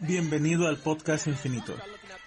[0.00, 1.72] Bienvenido al podcast Infinito.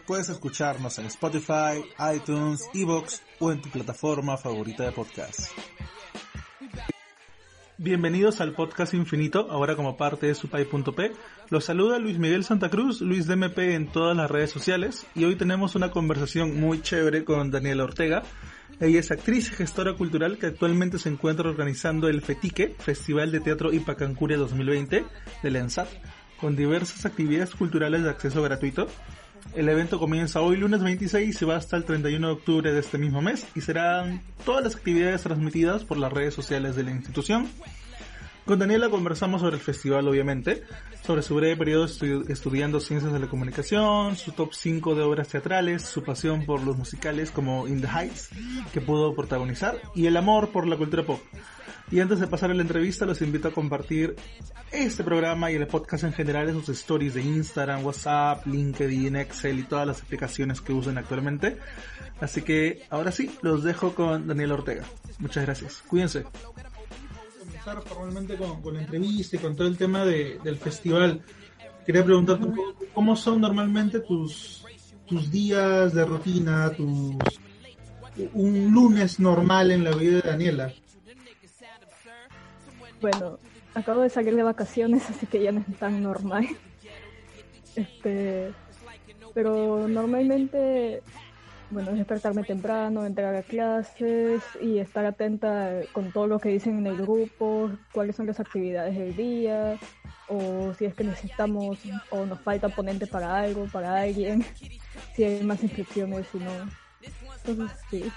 [0.05, 1.83] Puedes escucharnos en Spotify,
[2.15, 5.51] iTunes, Evox o en tu plataforma favorita de podcast.
[7.77, 11.11] Bienvenidos al podcast Infinito, ahora como parte de supay.p.
[11.49, 15.35] Los saluda Luis Miguel Santa Cruz, Luis DMP en todas las redes sociales y hoy
[15.35, 18.23] tenemos una conversación muy chévere con Daniela Ortega.
[18.79, 23.41] Ella es actriz y gestora cultural que actualmente se encuentra organizando el FETIQUE, Festival de
[23.41, 25.03] Teatro Ipacancuria 2020
[25.43, 25.87] de la ENSAT,
[26.39, 28.87] con diversas actividades culturales de acceso gratuito.
[29.55, 32.79] El evento comienza hoy lunes 26 y se va hasta el 31 de octubre de
[32.79, 36.91] este mismo mes y serán todas las actividades transmitidas por las redes sociales de la
[36.91, 37.47] institución.
[38.47, 40.63] Con Daniela conversamos sobre el festival, obviamente,
[41.05, 45.27] sobre su breve periodo estu estudiando ciencias de la comunicación, su top 5 de obras
[45.27, 48.29] teatrales, su pasión por los musicales como In the Heights,
[48.71, 51.19] que pudo protagonizar, y el amor por la cultura pop.
[51.91, 54.15] Y antes de pasar a la entrevista, los invito a compartir
[54.71, 59.59] este programa y el podcast en general en sus stories de Instagram, WhatsApp, LinkedIn, Excel
[59.59, 61.57] y todas las aplicaciones que usen actualmente.
[62.21, 64.85] Así que ahora sí, los dejo con Daniel Ortega.
[65.19, 65.83] Muchas gracias.
[65.85, 66.23] Cuídense.
[67.67, 71.21] Comenzar formalmente con, con la entrevista y con todo el tema de, del festival.
[71.85, 74.63] Quería preguntarte un poco, ¿cómo son normalmente tus,
[75.05, 77.17] tus días de rutina, tus,
[78.33, 80.73] un lunes normal en la vida de Daniela?
[83.01, 83.37] Bueno,
[83.73, 86.47] acabo de salir de vacaciones, así que ya no es tan normal.
[87.75, 88.53] Este,
[89.33, 91.03] pero normalmente,
[91.69, 96.79] bueno, es despertarme temprano, entrar a clases y estar atenta con todo lo que dicen
[96.79, 99.77] en el grupo, cuáles son las actividades del día,
[100.27, 101.79] o si es que necesitamos
[102.09, 104.45] o nos falta ponente para algo, para alguien,
[105.15, 106.51] si hay más inscripciones, si no.
[107.45, 108.11] Entonces, sí.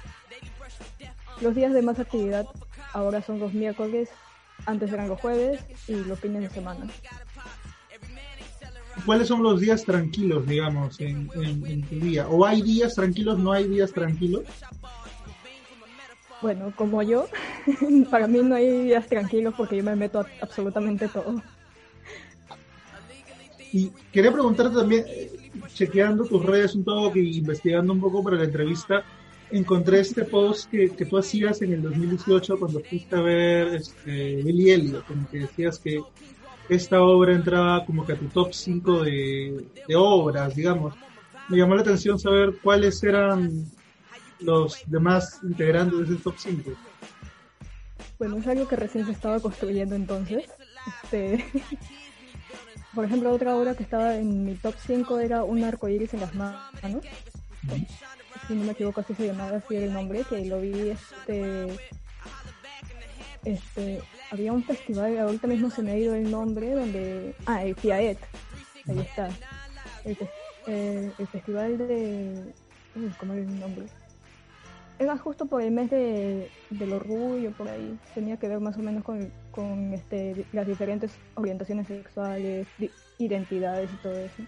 [1.41, 2.47] Los días de más actividad
[2.93, 4.11] ahora son los miércoles
[4.67, 6.87] antes eran los jueves y los fines de semana.
[9.05, 12.29] ¿Cuáles son los días tranquilos, digamos, en, en, en, tu día?
[12.29, 14.43] ¿O hay días tranquilos, no hay días tranquilos?
[16.43, 17.27] Bueno, como yo,
[18.11, 21.43] para mí no hay días tranquilos porque yo me meto a absolutamente todo.
[23.73, 25.05] Y quería preguntarte también,
[25.75, 29.05] chequeando tus redes un poco y investigando un poco para la entrevista,
[29.51, 34.37] encontré este post que, que, tú hacías en el 2018 cuando fuiste a ver este,
[34.43, 36.01] Billy Elliot, como que decías que
[36.71, 40.95] esta obra entraba como que a tu top 5 de, de, obras, digamos.
[41.49, 43.67] Me llamó la atención saber cuáles eran
[44.39, 46.71] los demás integrantes de ese top 5.
[48.19, 50.45] Bueno, es algo que recién se estaba construyendo entonces.
[51.03, 51.45] Este...
[52.95, 56.21] Por ejemplo, otra obra que estaba en mi top 5 era Un arco iris en
[56.21, 57.05] las manos.
[58.49, 61.67] si no me equivoco así se llamaba así el nombre, que lo vi este
[63.45, 67.75] este había un festival, ahorita mismo se me ha ido el nombre, donde ah, el
[67.75, 68.19] FIAET,
[68.89, 69.29] ahí está.
[70.05, 70.17] El,
[70.67, 72.53] eh, el festival de
[73.19, 73.87] ¿cómo es el nombre?
[74.99, 77.99] Era justo por el mes de, del orgullo, por ahí.
[78.15, 82.67] Tenía que ver más o menos con, con este, las diferentes orientaciones sexuales,
[83.19, 84.43] identidades y todo eso.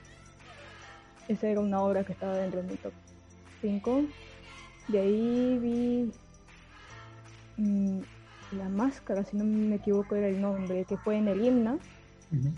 [1.28, 2.92] Esa era una obra que estaba dentro de mi top
[3.62, 4.02] 5.
[4.88, 6.12] De ahí vi
[7.56, 8.00] mmm,
[8.52, 11.74] La Máscara, si no me equivoco era el nombre, que fue en el himna.
[11.74, 12.52] Uh -huh.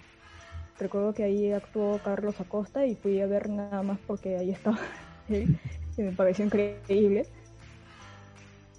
[0.78, 4.78] Recuerdo que ahí actuó Carlos Acosta y fui a ver nada más porque ahí estaba
[5.28, 5.56] él,
[5.96, 7.26] y me pareció increíble.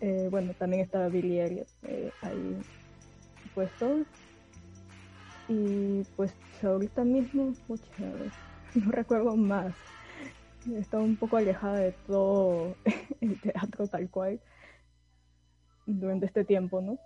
[0.01, 2.57] Eh, bueno, también estaba Billy Elliot eh, ahí
[3.53, 4.03] puesto.
[5.47, 8.05] Y pues ahorita mismo, pucha,
[8.75, 9.73] no recuerdo más
[10.73, 12.75] estaba un poco alejada de todo
[13.21, 14.39] el teatro tal cual
[15.85, 16.97] durante este tiempo, ¿no?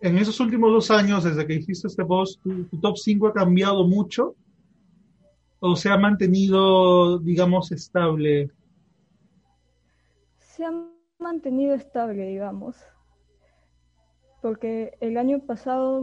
[0.00, 3.32] En esos últimos dos años, desde que hiciste este post, ¿tu, tu top 5 ha
[3.32, 4.34] cambiado mucho?
[5.60, 8.50] ¿O se ha mantenido, digamos, estable?
[10.38, 10.72] Se ha
[11.20, 12.76] mantenido estable, digamos.
[14.40, 16.02] Porque el año pasado,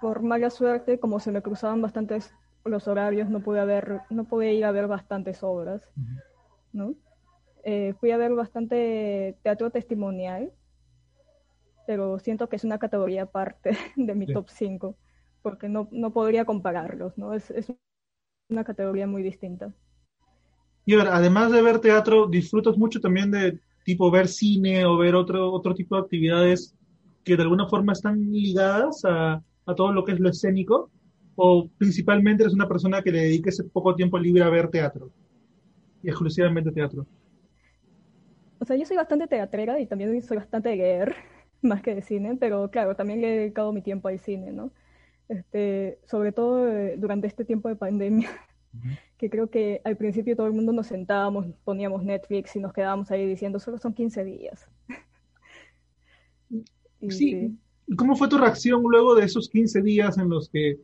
[0.00, 2.32] por mala suerte, como se me cruzaban bastantes
[2.64, 6.22] los horarios, no pude, ver, no pude ir a ver bastantes obras, uh -huh.
[6.72, 6.94] ¿no?
[7.64, 10.52] Eh, fui a ver bastante teatro testimonial,
[11.86, 14.32] pero siento que es una categoría aparte de mi sí.
[14.32, 14.96] top 5,
[15.42, 17.34] porque no, no podría compararlos, ¿no?
[17.34, 17.72] Es, es
[18.50, 19.72] una categoría muy distinta.
[20.84, 25.14] Y ahora, además de ver teatro, ¿disfrutas mucho también de tipo ver cine o ver
[25.14, 26.74] otro, otro tipo de actividades
[27.24, 30.90] que de alguna forma están ligadas a, a todo lo que es lo escénico?
[31.34, 35.10] ¿O principalmente eres una persona que le dedique ese poco tiempo libre a ver teatro?
[36.02, 37.06] Y exclusivamente teatro.
[38.58, 41.16] O sea, yo soy bastante teatrera y también soy bastante de leer,
[41.74, 44.70] más que de cine, pero claro, también le he dedicado mi tiempo al cine, ¿no?
[45.28, 48.30] Este, sobre todo eh, durante este tiempo de pandemia,
[49.18, 53.10] que creo que al principio todo el mundo nos sentábamos, poníamos Netflix y nos quedábamos
[53.10, 54.68] ahí diciendo, solo son 15 días.
[57.00, 57.58] y, sí.
[57.96, 60.80] ¿Cómo fue tu reacción luego de esos 15 días en los que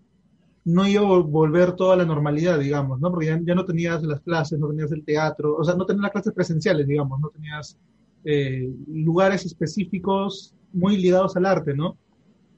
[0.64, 3.10] no iba a volver toda la normalidad, digamos, ¿no?
[3.10, 6.12] Porque ya, no tenías las clases, no tenías el teatro, o sea, no tenías las
[6.12, 7.76] clases presenciales, digamos, no tenías
[8.24, 11.96] eh, lugares específicos muy ligados al arte, ¿no?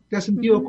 [0.08, 0.62] ¿Te has sentido,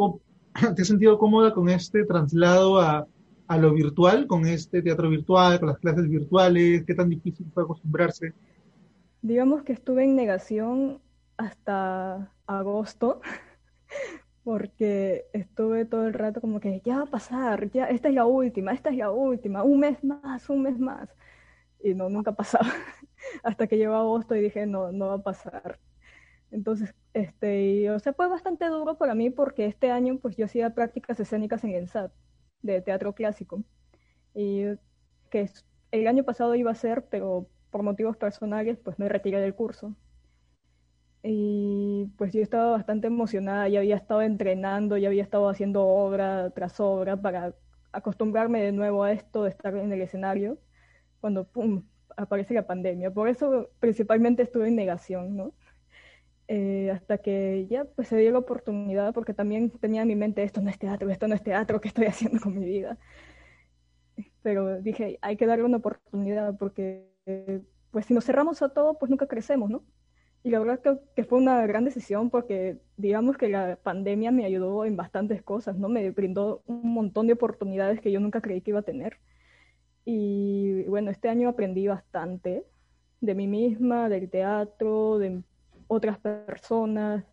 [0.76, 3.08] ¿te has sentido cómoda con este traslado a,
[3.48, 6.84] a lo virtual, con este teatro virtual, con las clases virtuales?
[6.86, 8.34] ¿Qué tan difícil fue acostumbrarse?
[9.22, 11.00] Digamos que estuve en negación
[11.38, 13.22] hasta agosto,
[14.44, 18.26] porque estuve todo el rato como que ya va a pasar, ya esta es la
[18.26, 21.10] última, esta es la última, un mes más, un mes más.
[21.84, 22.68] Y no, nunca pasaba.
[23.44, 25.80] hasta que llegó agosto y dije, no, no va a pasar.
[26.56, 30.74] Entonces, este, o sea, fue bastante duro para mí porque este año pues yo hacía
[30.74, 32.14] prácticas escénicas en el SAT
[32.62, 33.64] de teatro clásico.
[34.34, 34.64] Y
[35.30, 35.50] que
[35.92, 39.96] el año pasado iba a ser, pero por motivos personales, pues me retiré del curso.
[41.24, 46.52] Y pues yo estaba bastante emocionada, ya había estado entrenando, ya había estado haciendo obra
[46.52, 47.54] tras obra para
[47.92, 50.58] acostumbrarme de nuevo a esto de estar en el escenario,
[51.20, 51.84] cuando pum,
[52.16, 53.12] aparece la pandemia.
[53.12, 55.54] Por eso principalmente estuve en negación, ¿no?
[56.48, 60.44] Eh, hasta que ya pues se dio la oportunidad, porque también tenía en mi mente,
[60.44, 62.98] esto no es teatro, esto no es teatro, ¿qué estoy haciendo con mi vida?
[64.44, 67.08] Pero dije, hay que darle una oportunidad, porque
[67.92, 69.84] pues si nos cerramos a todo, pues nunca crecemos, ¿no?
[70.44, 74.46] Y la verdad que, que fue una gran decisión porque digamos que la pandemia me
[74.46, 75.90] ayudó en bastantes cosas, ¿no?
[75.90, 79.18] Me brindó un montón de oportunidades que yo nunca creí que iba a tener.
[80.06, 82.64] Y bueno, este año aprendí bastante
[83.22, 85.42] de mí misma, del teatro, de
[85.88, 87.26] otras personas,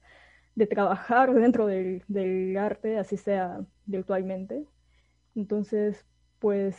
[0.55, 4.67] de trabajar dentro del, arte, así sea virtualmente.
[5.35, 6.05] Entonces,
[6.39, 6.77] pues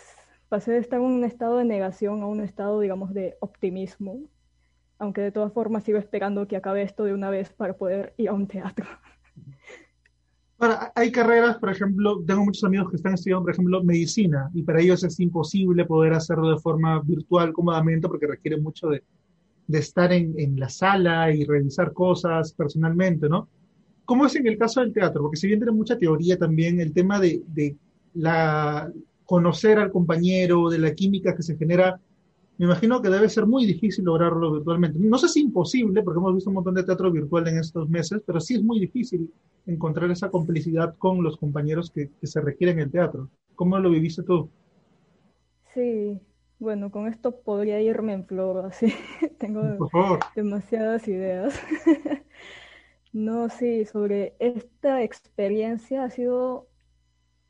[0.49, 4.29] pasé de estar en un estado de negación a un estado, digamos, de optimismo,
[4.99, 8.29] aunque de todas formas sigo esperando que acabe esto de una vez para poder ir
[8.29, 8.85] a un teatro.
[10.59, 14.61] Ahora, hay carreras, por ejemplo, tengo muchos amigos que están estudiando, por ejemplo, medicina, y
[14.61, 19.03] para ellos es imposible poder hacerlo de forma virtual cómodamente porque requiere mucho de,
[19.68, 23.48] de estar en, en, la sala y revisar cosas personalmente, ¿no?
[24.06, 25.21] ¿Cómo es en el caso del teatro?
[25.21, 27.75] Porque si bien tiene mucha teoría también, el tema de, de
[28.13, 28.92] la,
[29.25, 32.00] conocer al compañero, de la química que se genera,
[32.57, 35.00] me imagino que debe ser muy difícil lograrlo virtualmente.
[35.00, 38.21] No sé si imposible, porque hemos visto un montón de teatro virtual en estos meses,
[38.25, 39.31] pero sí es muy difícil
[39.65, 43.30] encontrar esa complicidad con los compañeros que, que se requiere en el teatro.
[43.56, 44.50] ¿Cómo lo viviste tú?
[45.74, 46.19] Sí,
[46.59, 48.88] bueno, con esto podría irme en flor, así.
[49.39, 49.89] Tengo
[50.35, 51.59] demasiadas ideas.
[53.13, 56.67] no, sí, sobre esta experiencia ha sido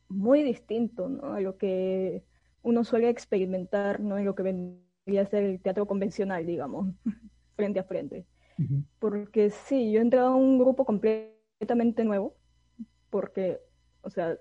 [0.09, 1.33] muy distinto, ¿no?
[1.33, 2.23] A lo que
[2.61, 4.17] uno suele experimentar, ¿no?
[4.17, 6.87] En lo que vendría a ser el teatro convencional, digamos,
[7.55, 8.25] frente a frente.
[8.99, 12.35] Porque sí, yo he entrado a un grupo completamente nuevo,
[13.09, 13.59] porque,
[14.01, 14.37] o sea,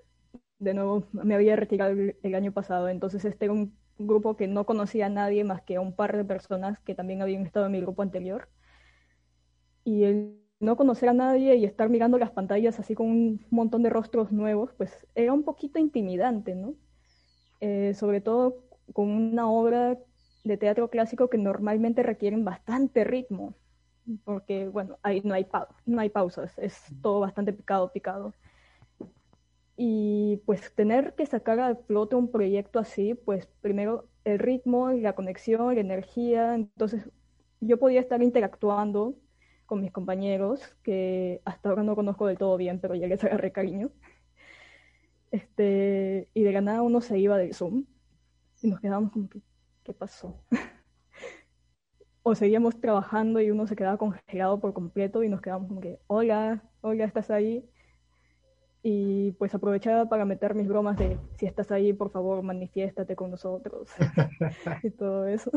[0.59, 4.47] de nuevo me había retirado el, el año pasado, entonces este era un grupo que
[4.47, 7.65] no conocía a nadie más que a un par de personas que también habían estado
[7.67, 8.49] en mi grupo anterior.
[9.83, 13.83] Y el no conocer a nadie y estar mirando las pantallas así con un montón
[13.83, 16.75] de rostros nuevos, pues era un poquito intimidante, ¿no?
[17.61, 18.57] Eh, sobre todo
[18.93, 19.97] con una obra
[20.43, 23.55] de teatro clásico que normalmente requieren bastante ritmo,
[24.25, 25.47] porque, bueno, ahí no hay,
[25.85, 28.33] no hay pausas, es todo bastante picado, picado.
[29.75, 35.15] Y pues tener que sacar a flote un proyecto así, pues primero el ritmo, la
[35.15, 37.09] conexión, la energía, entonces
[37.59, 39.15] yo podía estar interactuando
[39.65, 43.51] con mis compañeros, que hasta ahora no conozco del todo bien, pero ya les agarré
[43.51, 43.91] cariño.
[45.31, 47.85] Este, y de la nada uno se iba del Zoom
[48.61, 49.41] y nos quedábamos como que,
[49.83, 50.45] ¿qué pasó?
[52.23, 55.99] o seguíamos trabajando y uno se quedaba congelado por completo y nos quedábamos como que,
[56.07, 57.69] hola, hola, ¿estás ahí?
[58.85, 63.31] Y pues aprovechaba para meter mis bromas de si estás ahí, por favor, manifiéstate con
[63.31, 63.89] nosotros
[64.83, 65.51] y todo eso.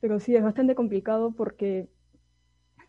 [0.00, 1.88] Pero sí, es bastante complicado porque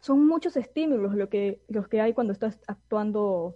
[0.02, 3.56] son muchos estímulos lo que, los que hay cuando estás actuando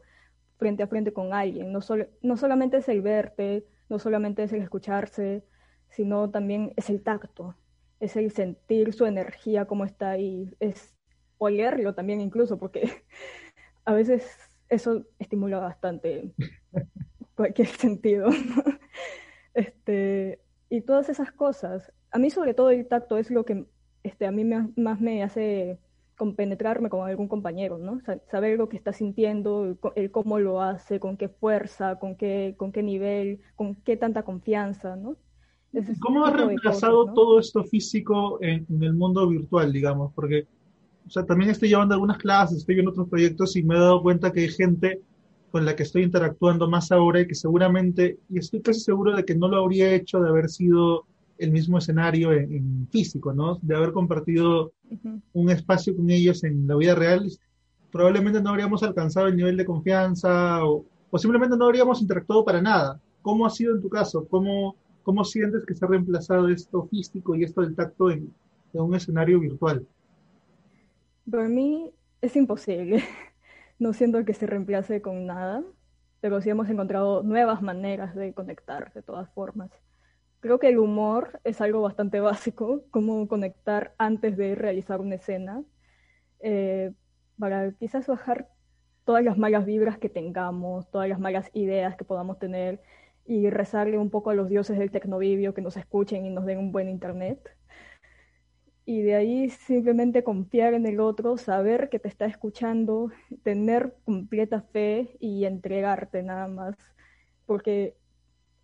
[0.57, 1.73] frente a frente con alguien.
[1.73, 1.79] No,
[2.21, 5.43] no solamente es el verte, no solamente es el escucharse,
[5.89, 7.55] sino también es el tacto,
[7.99, 10.95] es el sentir su energía como está ahí, es
[11.37, 13.03] olerlo también incluso, porque
[13.85, 16.31] a veces eso estimula bastante
[17.35, 18.29] cualquier sentido.
[19.53, 21.91] este, y todas esas cosas.
[22.11, 23.65] A mí sobre todo el tacto es lo que
[24.03, 25.79] este, a mí más me hace
[26.19, 28.01] compenetrarme con algún compañero, ¿no?
[28.29, 32.73] saber lo que está sintiendo, el, cómo lo hace, con qué fuerza, con qué, con
[32.73, 35.15] qué nivel, con qué tanta confianza, ¿no?
[36.01, 40.11] ¿Cómo ha reemplazado todo esto físico en, el mundo virtual, digamos?
[40.13, 40.45] Porque,
[41.05, 44.01] o sea, también estoy llevando algunas clases, estoy viendo otros proyectos y me he dado
[44.01, 45.01] cuenta que hay gente
[45.51, 49.25] con la que estoy interactuando más ahora y que seguramente, y estoy casi seguro de
[49.25, 51.05] que no lo habría hecho de haber sido
[51.39, 53.57] el mismo escenario en, físico, ¿no?
[53.61, 54.73] De haber compartido
[55.33, 57.29] un espacio con ellos en la vida real,
[57.91, 60.85] probablemente no habríamos alcanzado el nivel de confianza o,
[61.17, 62.99] simplemente no habríamos interactuado para nada.
[63.21, 64.27] ¿Cómo ha sido en tu caso?
[64.29, 68.31] ¿Cómo, cómo sientes que se ha reemplazado esto físico y esto del tacto en,
[68.73, 69.85] un escenario virtual?
[71.29, 73.03] Para mí es imposible.
[73.79, 75.63] No siento que se reemplace con nada,
[76.19, 79.71] pero sí hemos encontrado nuevas maneras de conectar de todas formas.
[80.41, 85.63] Creo que el humor es algo bastante básico, cómo conectar antes de realizar una escena,
[86.41, 86.91] eh,
[87.37, 88.49] para quizás bajar
[89.05, 92.81] todas las malas vibras que tengamos, todas las malas ideas que podamos tener
[93.25, 96.59] y rezarle un poco a los dioses del tecnovivio que nos escuchen y nos den
[96.59, 97.55] un buen internet.
[98.89, 103.11] Y de ahí simplemente confiar en el otro, saber que te está escuchando,
[103.43, 106.75] tener completa fe y entregarte nada más.
[107.45, 107.95] Porque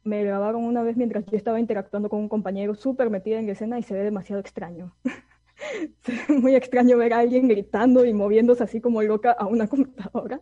[0.03, 3.51] me grabaron una vez mientras yo estaba interactuando con un compañero súper metido en la
[3.51, 4.95] escena y se ve demasiado extraño.
[6.27, 10.41] muy extraño ver a alguien gritando y moviéndose así como loca a una computadora.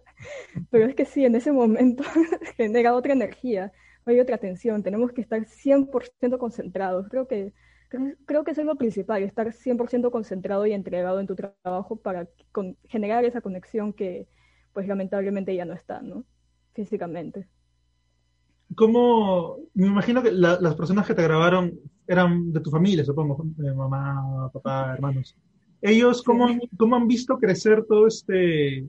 [0.70, 2.06] Pero es que sí, en ese momento
[2.56, 3.74] genera otra energía,
[4.06, 7.10] hay otra tensión, tenemos que estar 100% concentrados.
[7.10, 7.54] Creo que,
[8.26, 12.28] creo, que eso es lo principal, estar 100% concentrado y entregado en tu trabajo para
[12.88, 14.28] generar esa conexión que
[14.74, 16.26] pues lamentablemente ya no está, ¿no?
[16.74, 17.48] Físicamente.
[18.76, 23.46] ¿Cómo, me imagino que las personas que te grabaron eran de tu familia, supongo,
[23.76, 25.36] mamá, papá, hermanos.
[25.82, 26.48] Ellos, ¿cómo,
[26.78, 28.80] ¿cómo han visto crecer todo este,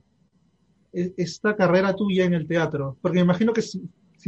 [0.92, 2.96] e, esta carrera tuya en el teatro?
[3.00, 3.80] Porque me imagino que si,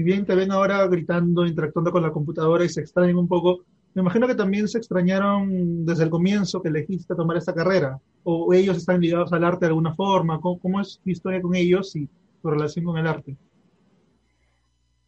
[0.02, 3.64] bien te ven ahora gritando, interactuando con la computadora y se extrañan un poco,
[3.96, 7.98] me imagino que también se extrañaron desde el comienzo que elegiste tomar esta carrera.
[8.24, 10.38] O ellos están ligados al arte de alguna forma.
[10.38, 12.06] ¿Cómo, cómo es tu historia con ellos y
[12.42, 13.38] tu relación con el arte?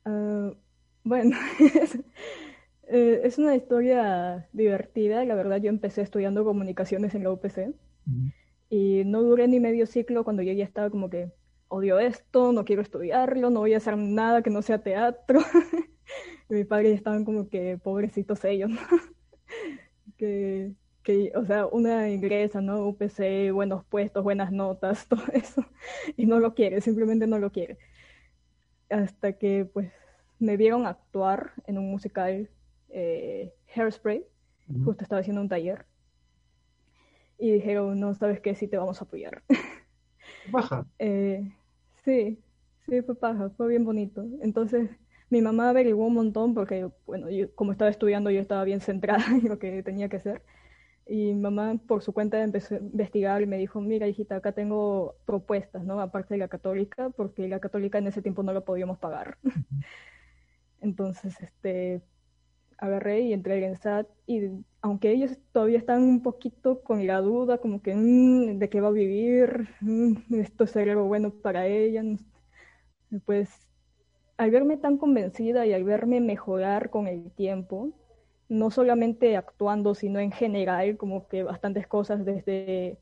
[0.06, 0.54] Ah,
[1.04, 1.36] bueno,
[2.88, 5.22] eh, es una historia divertida.
[5.26, 7.74] La verdad, yo empecé estudiando comunicaciones en la UPC
[8.70, 11.30] y no duré ni medio ciclo cuando yo ya estaba como que
[11.68, 15.40] odio esto, no quiero estudiarlo, no voy a hacer nada que no sea teatro.
[16.48, 18.70] y mis padres estaban como que pobrecitos ellos,
[20.16, 22.86] que, que, o sea, una ingresa, ¿no?
[22.86, 25.64] UPC, buenos puestos, buenas notas, todo eso,
[26.16, 27.78] y no lo quiere, simplemente no lo quiere
[28.90, 29.92] hasta que pues
[30.38, 32.48] me vieron actuar en un musical
[32.90, 34.24] eh, Hairspray,
[34.84, 35.86] justo estaba haciendo un taller,
[37.38, 39.42] y dijeron, no, sabes qué, sí te vamos a apoyar.
[40.52, 40.86] Paja.
[40.98, 41.52] Eh,
[42.04, 42.38] sí,
[42.86, 44.24] sí, fue paja, fue bien bonito.
[44.40, 44.90] Entonces,
[45.30, 49.24] mi mamá averiguó un montón porque, bueno, yo, como estaba estudiando, yo estaba bien centrada
[49.30, 50.42] en lo que tenía que hacer.
[51.06, 55.16] Y mamá por su cuenta empezó a investigar y me dijo, mira hijita, acá tengo
[55.24, 56.00] propuestas, ¿no?
[56.00, 59.38] Aparte de la católica, porque la católica en ese tiempo no la podíamos pagar.
[60.80, 62.02] Entonces, este,
[62.78, 64.42] agarré y entré en SAT y
[64.82, 68.88] aunque ellos todavía están un poquito con la duda, como que mm, de qué va
[68.88, 72.02] a vivir, mm, esto es algo bueno para ella,
[73.24, 73.67] pues
[74.38, 77.90] al verme tan convencida y al verme mejorar con el tiempo,
[78.48, 82.98] no solamente actuando, sino en general, como que bastantes cosas desde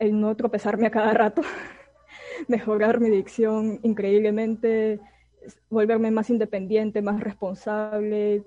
[0.00, 1.42] el no tropezarme a cada rato,
[2.48, 5.00] mejorar mi dicción increíblemente,
[5.70, 8.44] volverme más independiente, más responsable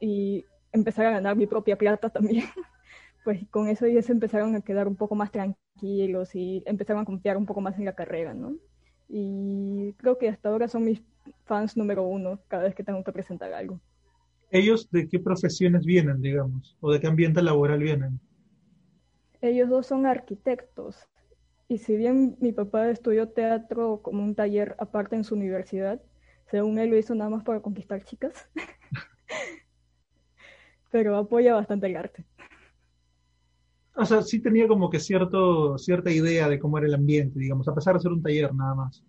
[0.00, 2.44] y empezar a ganar mi propia plata también.
[3.24, 7.36] Pues con eso ellos empezaron a quedar un poco más tranquilos y empezaron a confiar
[7.36, 8.54] un poco más en la carrera, ¿no?
[9.08, 11.02] Y creo que hasta ahora son mis
[11.46, 13.80] fans número uno cada vez que tengo que presentar algo.
[14.50, 16.76] ¿Ellos de qué profesiones vienen, digamos?
[16.80, 18.20] ¿O de qué ambiente laboral vienen?
[19.40, 21.08] Ellos dos son arquitectos.
[21.68, 26.00] Y si bien mi papá estudió teatro como un taller aparte en su universidad,
[26.50, 28.48] según él lo hizo nada más para conquistar chicas.
[30.90, 32.24] Pero apoya bastante el arte.
[33.96, 37.66] O sea, sí tenía como que cierto, cierta idea de cómo era el ambiente, digamos,
[37.66, 39.02] a pesar de ser un taller nada más.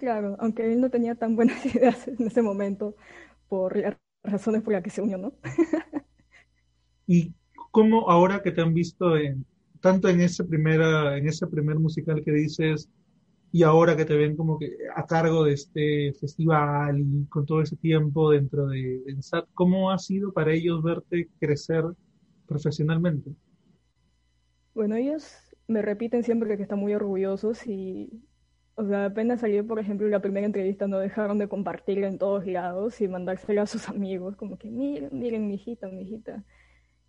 [0.00, 2.96] Claro, aunque él no tenía tan buenas ideas en ese momento,
[3.50, 5.34] por las razones por las que se unió, ¿no?
[7.06, 7.34] ¿Y
[7.70, 9.44] cómo ahora que te han visto en,
[9.82, 12.88] tanto en ese, primera, en ese primer musical que dices
[13.52, 17.60] y ahora que te ven como que a cargo de este festival y con todo
[17.60, 21.84] ese tiempo dentro de, de ENSAT, ¿cómo ha sido para ellos verte crecer
[22.46, 23.32] profesionalmente?
[24.72, 25.36] Bueno, ellos
[25.68, 28.24] me repiten siempre que están muy orgullosos y,
[28.76, 32.46] o sea, apenas salió, por ejemplo, la primera entrevista, no dejaron de compartirla en todos
[32.46, 36.44] lados y mandársela a sus amigos, como que miren, miren, mi hijita, mi hijita.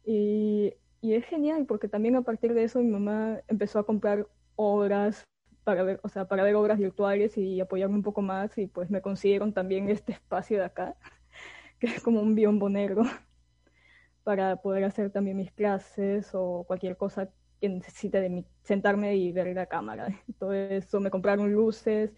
[0.06, 4.28] Y, y es genial porque también a partir de eso mi mamá empezó a comprar
[4.56, 5.26] obras
[5.64, 8.90] para ver, o sea, para ver obras virtuales y apoyarme un poco más y pues
[8.90, 10.96] me consiguieron también este espacio de acá,
[11.80, 13.04] que es como un biombo negro,
[14.24, 17.30] para poder hacer también mis clases o cualquier cosa
[17.62, 20.08] que necesite de mí, sentarme y ver la cámara.
[20.40, 22.12] Todo eso, me compraron luces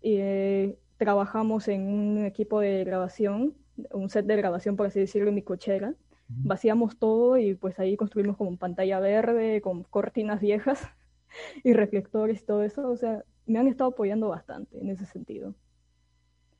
[0.00, 3.54] y eh, trabajamos en un equipo de grabación,
[3.92, 5.94] un set de grabación, por así decirlo, en mi cochera.
[6.30, 10.86] Vaciamos todo y pues ahí construimos como pantalla verde, con cortinas viejas
[11.64, 12.86] y reflectores y todo eso.
[12.90, 15.54] O sea, me han estado apoyando bastante en ese sentido.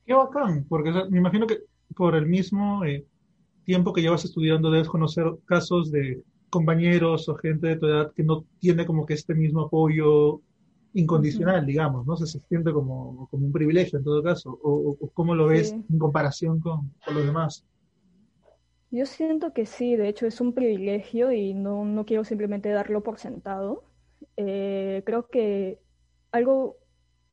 [0.06, 1.58] Qué bacán, porque me imagino que
[1.94, 3.04] por el mismo eh,
[3.64, 8.22] tiempo que llevas estudiando debes conocer casos de compañeros o gente de tu edad que
[8.22, 10.40] no tiene como que este mismo apoyo
[10.94, 12.16] incondicional, digamos, ¿no?
[12.16, 15.68] Se, se siente como, como un privilegio en todo caso, o, o cómo lo ves
[15.70, 15.84] Sí.
[15.90, 17.64] en comparación con, con los demás.
[18.90, 23.02] Yo siento que sí, de hecho es un privilegio y no, no quiero simplemente darlo
[23.02, 23.84] por sentado.
[24.36, 25.78] Eh, creo que
[26.32, 26.76] algo,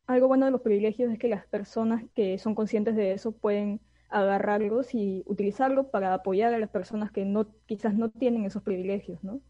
[0.06, 3.80] algo bueno de los privilegios es que las personas que son conscientes de eso pueden
[4.20, 9.24] agarrarlos y utilizarlos para apoyar a las personas que no, quizás no tienen esos privilegios,
[9.24, 9.42] ¿no?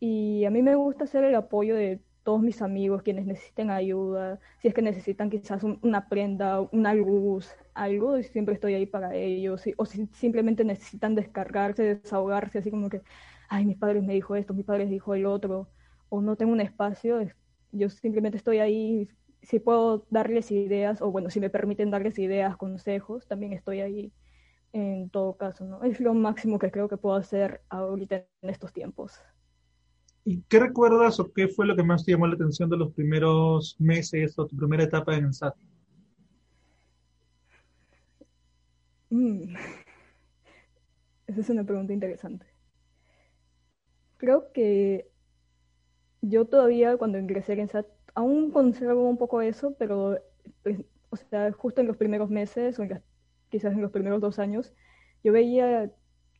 [0.00, 4.40] Y a mí me gusta ser el apoyo de todos mis amigos, quienes necesiten ayuda,
[4.60, 8.86] si es que necesitan quizás un- una prenda, una luz, algo, y siempre estoy ahí
[8.86, 13.02] para ellos, y- o si simplemente necesitan descargarse, desahogarse, así como que,
[13.48, 15.70] ay, mis padres me dijo esto, mis padres dijo el otro,
[16.08, 17.34] o no tengo un espacio, es-
[17.72, 19.08] yo simplemente estoy ahí,
[19.42, 24.12] si puedo darles ideas, o bueno, si me permiten darles ideas, consejos, también estoy ahí
[24.72, 25.82] en todo caso, ¿no?
[25.82, 29.20] Es lo máximo que creo que puedo hacer ahorita en estos tiempos.
[30.24, 32.92] ¿Y qué recuerdas o qué fue lo que más te llamó la atención de los
[32.92, 35.54] primeros meses o tu primera etapa en el SAT?
[39.10, 39.54] Mm.
[41.26, 42.46] Esa es una pregunta interesante.
[44.16, 45.10] Creo que
[46.20, 50.18] yo todavía cuando ingresé en SAT aún conservo un poco eso, pero
[50.62, 50.78] pues,
[51.10, 53.02] o sea, justo en los primeros meses o en las-
[53.50, 54.72] quizás en los primeros dos años,
[55.22, 55.90] yo veía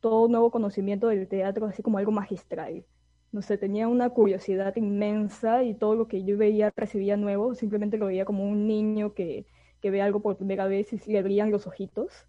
[0.01, 2.85] todo nuevo conocimiento del teatro así como algo magistral.
[3.31, 7.97] No sé, tenía una curiosidad inmensa y todo lo que yo veía, recibía nuevo, simplemente
[7.97, 9.47] lo veía como un niño que,
[9.81, 12.27] que ve algo por primera vez y le brillan los ojitos.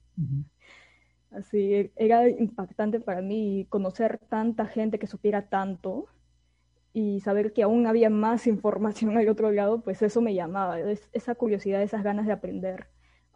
[1.30, 6.06] Así, era impactante para mí conocer tanta gente que supiera tanto
[6.94, 11.10] y saber que aún había más información al otro lado, pues eso me llamaba, es-
[11.14, 12.88] esa curiosidad, esas ganas de aprender.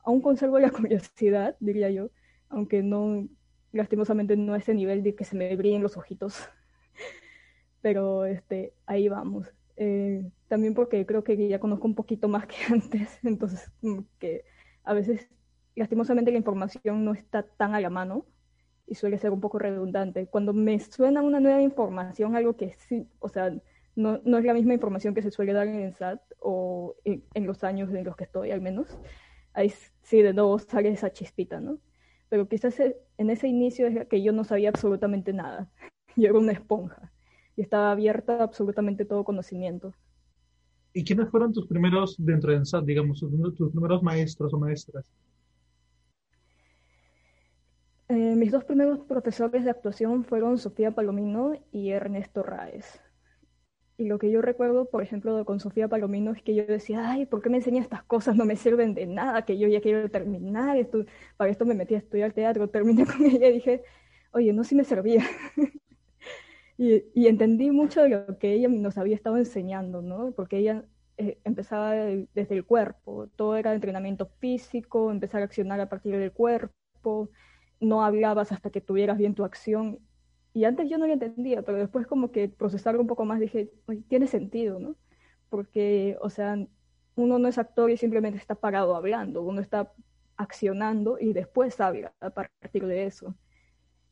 [0.05, 2.11] Aún conservo la curiosidad, diría yo,
[2.51, 3.29] aunque no,
[3.73, 6.39] lastimosamente no a ese nivel de que se me brillen los ojitos,
[7.81, 9.49] pero este, ahí vamos.
[9.77, 13.71] Eh, también porque creo que ya conozco un poquito más que antes, entonces
[14.19, 14.45] que
[14.85, 15.29] a veces
[15.77, 18.27] lastimosamente la información no está tan a la mano
[18.89, 20.27] y suele ser un poco redundante.
[20.27, 23.53] Cuando me suena una nueva información, algo que sí, o sea,
[23.97, 27.25] no, no es la misma información que se suele dar en el SAT o en,
[27.35, 28.99] en los años en los que estoy al menos,
[29.55, 29.73] ahí
[30.03, 31.79] sí de nuevo sale esa chispita, ¿no?
[32.29, 35.71] Pero quizás e- en ese inicio es que yo no sabía absolutamente nada.
[36.17, 37.13] Yo era una esponja
[37.57, 39.95] y estaba abierta a absolutamente todo conocimiento.
[40.93, 45.05] ¿Y quiénes fueron tus primeros dentro de SAT, digamos, tus, tus primeros maestros o maestras?
[48.09, 53.01] Eh, mis dos primeros profesores de actuación fueron Sofía Palomino y Ernesto Raez.
[53.97, 57.27] Y lo que yo recuerdo, por ejemplo, con Sofía Palomino es que yo decía, ay,
[57.27, 58.37] ¿por qué me enseña estas cosas?
[58.37, 61.05] No me sirven de nada, que yo ya quiero terminar, esto,
[61.37, 63.83] para esto me metí a estudiar teatro, terminé con ella y dije,
[64.33, 65.25] oye, no, sí me servía.
[66.79, 70.33] y, entendí mucho de lo que ella nos había estado enseñando, ¿no?
[70.33, 70.85] Porque ella
[71.17, 76.17] eh, empezaba de- desde el cuerpo, todo era entrenamiento físico, empezar a accionar a partir
[76.17, 77.31] del cuerpo,
[77.81, 80.01] no hablabas hasta que tuvieras bien tu acción.
[80.55, 83.71] Y antes yo no lo entendía, pero después como que procesarlo un poco más dije,
[83.87, 84.97] "Oye, tiene sentido, ¿no?
[85.51, 86.57] Porque, o sea,
[87.17, 89.93] uno no es actor y simplemente está parado hablando, uno está
[90.37, 93.35] accionando y después habla a partir de eso.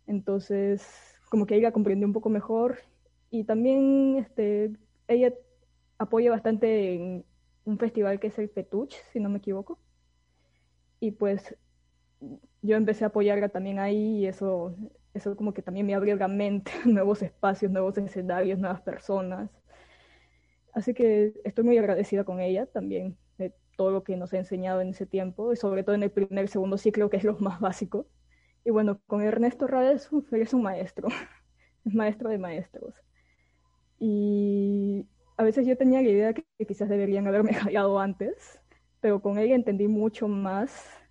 [0.07, 0.87] Entonces,
[1.31, 2.79] como que ahí la comprendí un poco mejor
[3.31, 4.72] y también este,
[5.09, 5.33] ella
[5.98, 7.24] apoya bastante en
[7.64, 9.79] un festival que es el Petuch, si no me equivoco.
[11.00, 11.57] Y pues
[12.66, 14.74] yo empecé a apoyarla también ahí y eso,
[15.14, 19.50] eso como que también me abrió la mente, nuevos espacios, nuevos escenarios, nuevas personas.
[20.72, 24.81] Así que estoy muy agradecida con ella también de todo lo que nos ha enseñado
[24.81, 27.61] en ese tiempo y sobre todo en el primer segundo ciclo que es lo más
[27.61, 28.07] básico.
[28.64, 31.09] Y bueno, con Ernesto Rades, él es un maestro,
[31.85, 32.94] es maestro de maestros.
[33.98, 38.61] Y a veces yo tenía la idea que, quizás deberían haberme jalado antes,
[39.00, 41.06] pero con él entendí mucho más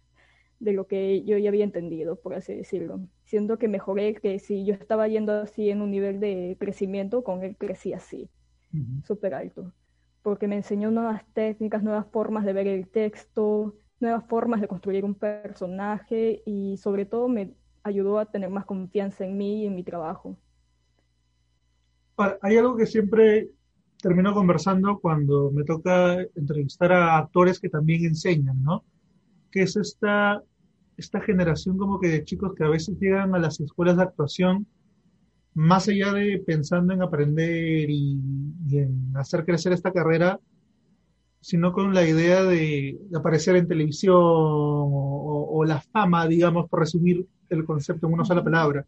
[0.60, 3.00] de lo que yo ya había entendido, por así decirlo.
[3.24, 7.44] Siendo que mejoré que si yo estaba yendo así en un nivel de crecimiento, con
[7.44, 8.30] él crecí así,
[9.04, 9.74] súper alto.
[10.22, 15.06] Porque me enseñó nuevas técnicas, nuevas formas de ver el texto, nuevas formas de construir
[15.06, 19.76] un personaje y sobre todo me ayudó a tener más confianza en mí y en
[19.76, 20.38] mi trabajo.
[22.42, 23.50] Hay algo que siempre
[24.02, 28.84] termino conversando cuando me toca entrevistar a actores que también enseñan, ¿no?
[29.56, 30.44] Que es esta,
[30.98, 34.68] esta generación como que de chicos que a veces llegan a las escuelas de actuación
[35.54, 38.20] más allá de pensando en aprender y,
[38.70, 40.42] en hacer crecer esta carrera,
[41.40, 47.64] sino con la idea de, aparecer en televisión o, la fama, digamos, por resumir el
[47.64, 48.86] concepto en una sola palabra.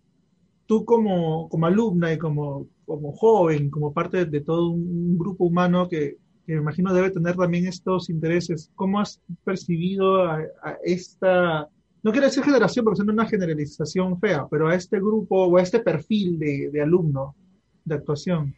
[0.65, 5.87] Tú como, como alumna y como, como joven, como parte de todo un grupo humano
[5.87, 6.17] que,
[6.53, 10.43] me imagino debe tener también estos intereses, ¿cómo has percibido a,
[10.83, 11.67] esta,
[12.03, 15.61] no quiero decir generación porque es una generalización fea, pero a este grupo o a
[15.61, 17.35] este perfil de, de alumno
[17.83, 18.55] de actuación?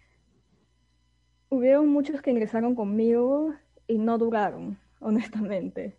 [1.49, 3.53] Hubieron muchos que ingresaron conmigo
[3.87, 5.97] y no duraron, honestamente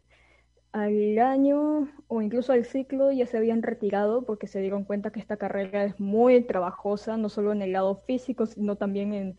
[0.72, 5.18] al año o incluso al ciclo ya se habían retirado porque se dieron cuenta que
[5.18, 9.36] esta carrera es muy trabajosa, no solo en el lado físico, sino también en,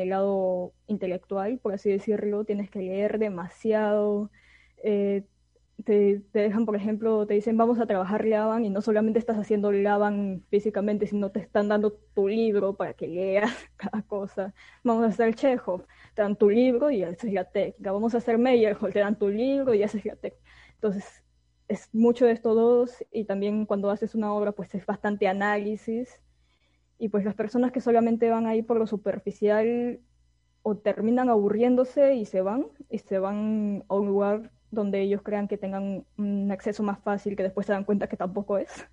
[0.00, 2.44] el lado intelectual, por así decirlo.
[2.44, 4.30] Tienes que leer demasiado.
[4.82, 5.24] Eh,
[5.84, 9.70] te, dejan, por ejemplo, te dicen vamos a trabajar Laban y no solamente estás haciendo
[9.72, 14.54] Laban físicamente, sino te están dando tu libro para que leas cada cosa.
[14.84, 17.92] Vamos a hacer Chekhov, te dan tu libro y haces la técnica.
[17.92, 20.48] Vamos a hacer Meyerhold, te dan tu libro y haces la técnica
[20.78, 21.24] entonces,
[21.66, 26.20] es mucho de estos dos y también cuando haces una obra, pues es bastante análisis.
[26.98, 30.00] Y pues las personas que solamente van ahí por lo superficial
[30.62, 35.48] o terminan aburriéndose y se van, y se van a un lugar donde ellos crean
[35.48, 38.86] que tengan un acceso más fácil que después se dan cuenta que tampoco es.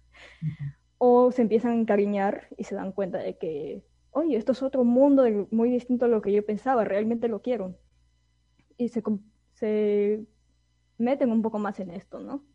[0.97, 4.83] O se empiezan a encariñar y se dan cuenta de que, oye, esto es otro
[4.83, 7.75] mundo muy distinto a lo que yo pensaba, realmente lo quiero.
[8.77, 9.03] Y se,
[9.53, 10.25] se
[10.97, 12.45] meten un poco más en esto, ¿no?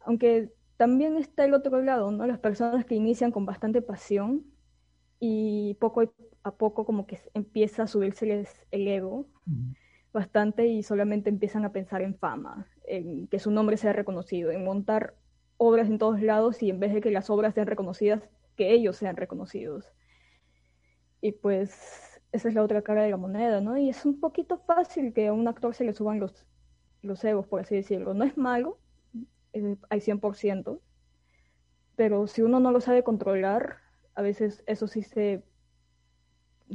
[0.00, 2.26] Aunque también está el otro lado, ¿no?
[2.26, 4.44] Las personas que inician con bastante pasión
[5.20, 6.02] y poco
[6.42, 9.26] a poco como que empieza a subirse el ego
[10.12, 14.64] bastante y solamente empiezan a pensar en fama, en que su nombre sea reconocido, en
[14.64, 15.14] montar
[15.56, 18.22] obras en todos lados y en vez de que las obras sean reconocidas,
[18.56, 19.92] que ellos sean reconocidos.
[21.20, 23.76] Y pues esa es la otra cara de la moneda, ¿no?
[23.76, 26.46] Y es un poquito fácil que a un actor se le suban los
[27.02, 28.14] los egos, por así decirlo.
[28.14, 28.78] No es malo
[29.52, 30.80] eh, al 100%,
[31.96, 33.78] pero si uno no lo sabe controlar,
[34.18, 35.44] a veces eso sí se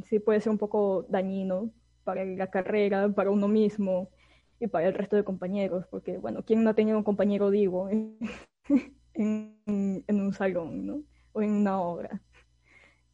[0.06, 1.72] sí puede ser un poco dañino
[2.06, 4.10] para la carrera, para uno mismo
[4.62, 7.90] y para el resto de compañeros, porque bueno, ¿quién no ha tenido un compañero digo
[7.90, 8.18] en,
[9.14, 11.04] en, un salón, ¿no?
[11.34, 12.22] O en una obra.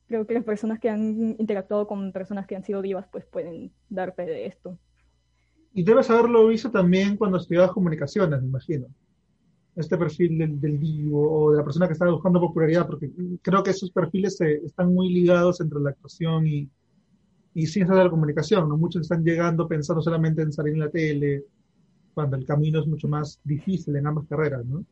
[0.06, 3.74] Creo que las personas que han interactuado con personas que han sido divas, pues pueden
[3.90, 4.78] dar fe de esto.
[5.74, 8.90] Y debes haberlo visto también cuando estudiabas comunicaciones, me imagino.
[9.76, 13.10] Este perfil del, del divo o de la persona que está buscando popularidad, porque
[13.42, 16.70] creo que esos perfiles están muy ligados entre la actuación y,
[17.54, 18.68] y ciencias de la comunicación.
[18.68, 18.78] ¿no?
[18.78, 21.46] Muchos están llegando pensando solamente en salir en la tele,
[22.14, 24.84] cuando el camino es mucho más difícil en ambas carreras, ¿no?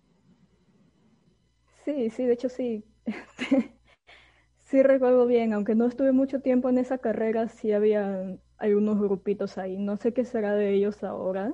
[1.84, 2.86] Sí, sí, de hecho sí.
[4.60, 9.00] sí recuerdo bien, aunque no estuve mucho tiempo en esa carrera, sí había hay unos
[9.00, 9.78] grupitos ahí.
[9.78, 11.54] No sé qué será de ellos ahora.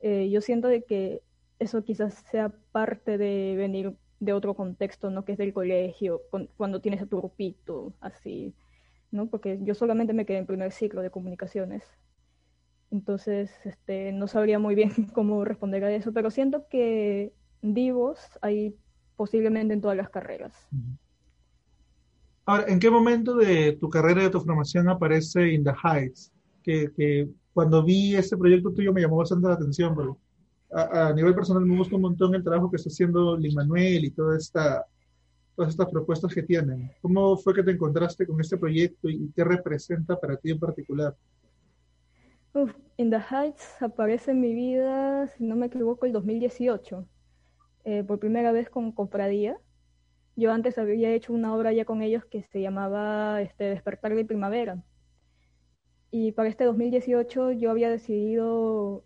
[0.00, 1.22] Eh, yo siento de que
[1.62, 5.24] eso quizás sea parte de venir de otro contexto, ¿no?
[5.24, 6.22] Que es del colegio,
[6.56, 8.54] cuando tienes a tu grupito, así,
[9.10, 9.26] ¿no?
[9.26, 11.82] Porque yo solamente me quedé en primer ciclo de comunicaciones.
[12.92, 18.76] Entonces, este, no sabría muy bien cómo responder a eso, pero siento que divos hay
[19.16, 20.54] posiblemente en todas las carreras.
[22.44, 26.32] Ahora, ¿en qué momento de tu carrera y de tu formación aparece In the Heights?
[26.62, 30.18] Que, cuando vi ese proyecto tuyo me llamó bastante la atención, pero
[30.72, 34.10] a, nivel personal me gusta un montón el trabajo que está haciendo Lin Manuel y
[34.10, 34.86] toda esta,
[35.54, 36.90] todas estas propuestas que tienen.
[37.00, 41.14] ¿Cómo fue que te encontraste con este proyecto y qué representa para ti en particular?
[42.54, 47.06] Uf, In the Heights aparece en mi vida, si no me equivoco, el 2018.
[47.84, 49.58] eh, por primera vez con Cofradía.
[50.36, 54.24] Yo antes había hecho una obra ya con ellos que se llamaba este, Despertar de
[54.24, 54.82] Primavera.
[56.10, 59.04] Y para este 2018 yo había decidido,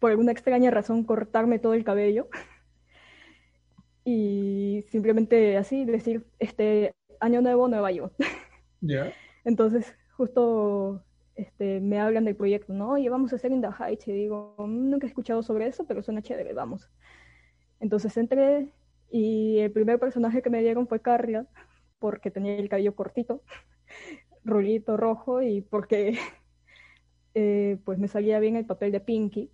[0.00, 2.28] por alguna extraña razón, cortarme todo el cabello.
[4.04, 8.12] Y simplemente así decir, este año nuevo, nueva yo.
[9.44, 12.92] Entonces, justo este, me hablan del proyecto, ¿no?
[12.92, 14.08] Oye, vamos a hacer In the Heights.
[14.08, 16.90] Y digo, nunca he escuchado sobre eso, pero suena chévere, vamos.
[17.78, 18.72] Entonces entré
[19.10, 21.46] y el primer personaje que me dieron fue Carla,
[21.98, 23.42] porque tenía el cabello cortito,
[24.44, 26.18] rulito rojo y porque
[27.34, 29.50] eh, pues me salía bien el papel de Pinky.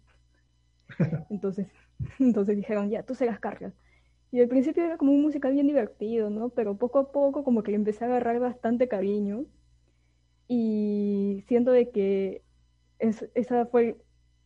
[1.31, 1.67] Entonces,
[2.19, 3.73] entonces dijeron, ya, tú serás Carla.
[4.31, 6.49] Y al principio era como un musical bien divertido, ¿no?
[6.49, 9.45] Pero poco a poco como que le empecé a agarrar bastante cariño.
[10.49, 12.43] Y siento de que
[12.99, 13.97] es, esa fue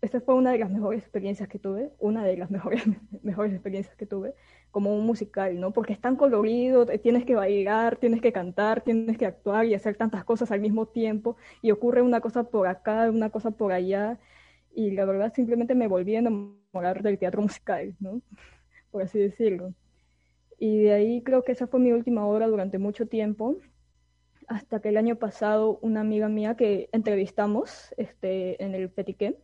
[0.02, 2.82] esa fue una de las mejores experiencias que tuve, una de las mejores,
[3.22, 4.34] mejores experiencias que tuve
[4.70, 5.72] como un musical, ¿no?
[5.72, 9.96] Porque es tan colorido, tienes que bailar, tienes que cantar, tienes que actuar y hacer
[9.96, 14.18] tantas cosas al mismo tiempo y ocurre una cosa por acá, una cosa por allá
[14.76, 18.20] y la verdad simplemente me volví a enamorar del teatro musical, ¿no?
[18.90, 19.72] Por así decirlo.
[20.58, 23.56] Y de ahí creo que esa fue mi última obra durante mucho tiempo,
[24.46, 29.38] hasta que el año pasado una amiga mía que entrevistamos este, en el Petiqué,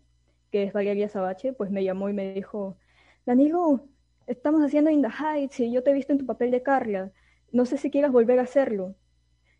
[0.50, 2.76] que es Valeria Sabache, pues me llamó y me dijo,
[3.24, 3.88] Danilo,
[4.26, 7.10] estamos haciendo In the Heights y yo te he visto en tu papel de Carla,
[7.52, 8.94] no sé si quieras volver a hacerlo.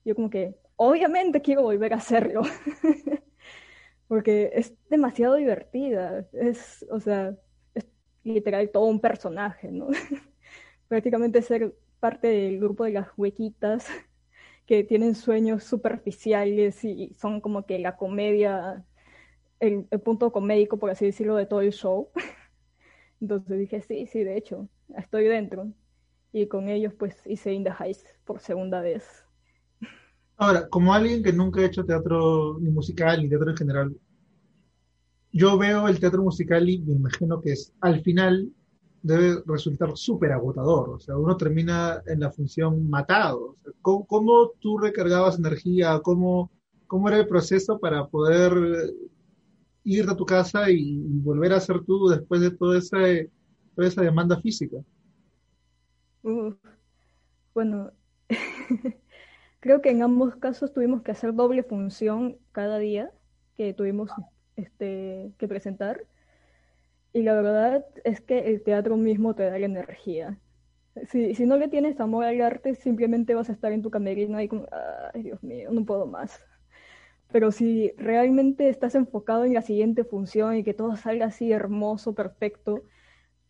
[0.05, 2.43] Yo como que, obviamente quiero volver a hacerlo,
[4.13, 7.35] porque es demasiado divertida, es, o sea,
[8.25, 9.89] literal todo un personaje, ¿no?
[10.87, 13.87] Prácticamente ser parte del grupo de las huequitas
[14.67, 18.85] que tienen sueños superficiales y son como que la comedia
[19.61, 22.11] el, punto comédico, por así decirlo, de todo el show.
[23.23, 25.73] Entonces dije, sí, sí, de hecho, estoy dentro.
[26.35, 29.25] Y con ellos pues hice In the Heights por segunda vez.
[30.37, 33.97] Ahora, como alguien que nunca ha hecho teatro ni musical ni teatro en general,
[35.33, 38.51] yo veo el teatro musical y me imagino que es, al final
[39.03, 40.91] debe resultar súper agotador.
[40.91, 43.57] O sea, uno termina en la función matado.
[43.81, 46.01] ¿cómo, ¿cómo, tú recargabas energía?
[46.01, 46.51] ¿Cómo,
[46.87, 48.93] ¿Cómo era el proceso para poder
[49.85, 52.99] ir a tu casa y, volver a ser tú después de toda esa,
[53.75, 54.79] toda esa demanda física?
[57.55, 57.91] bueno,
[59.63, 63.13] creo que en ambos casos tuvimos que hacer doble función cada día
[63.57, 64.11] que tuvimos
[64.57, 66.05] este, que presentar.
[67.13, 70.41] Y la verdad es que el teatro mismo te da la energía.
[71.09, 74.37] Si, si no le tienes amor al arte, simplemente vas a estar en tu camerino
[74.37, 74.67] ahí como,
[75.15, 76.41] ay Dios mío, no puedo más.
[77.29, 82.15] Pero si realmente estás enfocado en la siguiente función y que todo salga así hermoso,
[82.15, 82.85] perfecto,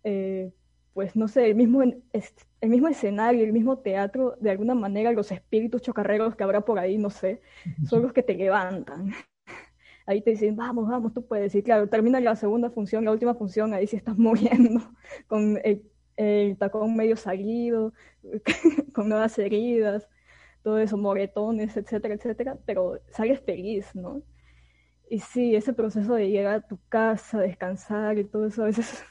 [0.04, 0.52] eh,
[0.94, 5.32] pues no sé, el mismo, el mismo escenario, el mismo teatro, de alguna manera los
[5.32, 7.40] espíritus chocarreros que habrá por ahí, no sé,
[7.88, 9.12] son los que te levantan.
[10.06, 11.54] Ahí te dicen, vamos, vamos, tú puedes.
[11.54, 14.80] Y claro, termina la segunda función, la última función, ahí sí estás muriendo,
[15.28, 17.92] con el, el tacón medio salido,
[18.92, 20.08] con nuevas heridas
[20.62, 24.22] todo eso, moretones, etcétera, etcétera, pero sales feliz, ¿no?
[25.10, 29.04] Y sí, ese proceso de llegar a tu casa, descansar y todo eso, a veces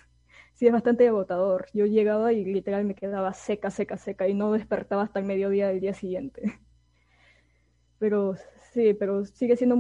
[0.62, 1.65] sí es bastante agotador.
[1.74, 5.69] Yo llegaba y literal me quedaba seca, seca, seca y no despertaba hasta el mediodía
[5.69, 6.43] del día siguiente.
[7.97, 8.36] Pero
[8.71, 9.76] sí, pero sigue siendo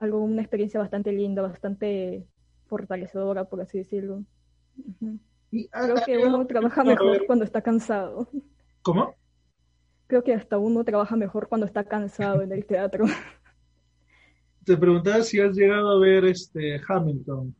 [0.00, 2.26] algo, una experiencia bastante linda, bastante
[2.66, 4.24] fortalecedora, por así decirlo.
[5.50, 8.30] Creo que uno trabaja mejor cuando está cansado.
[8.80, 9.14] ¿Cómo?
[10.06, 13.04] creo que hasta uno trabaja mejor cuando está cansado en el teatro.
[14.64, 17.54] Te preguntaba si has llegado a ver este Hamilton.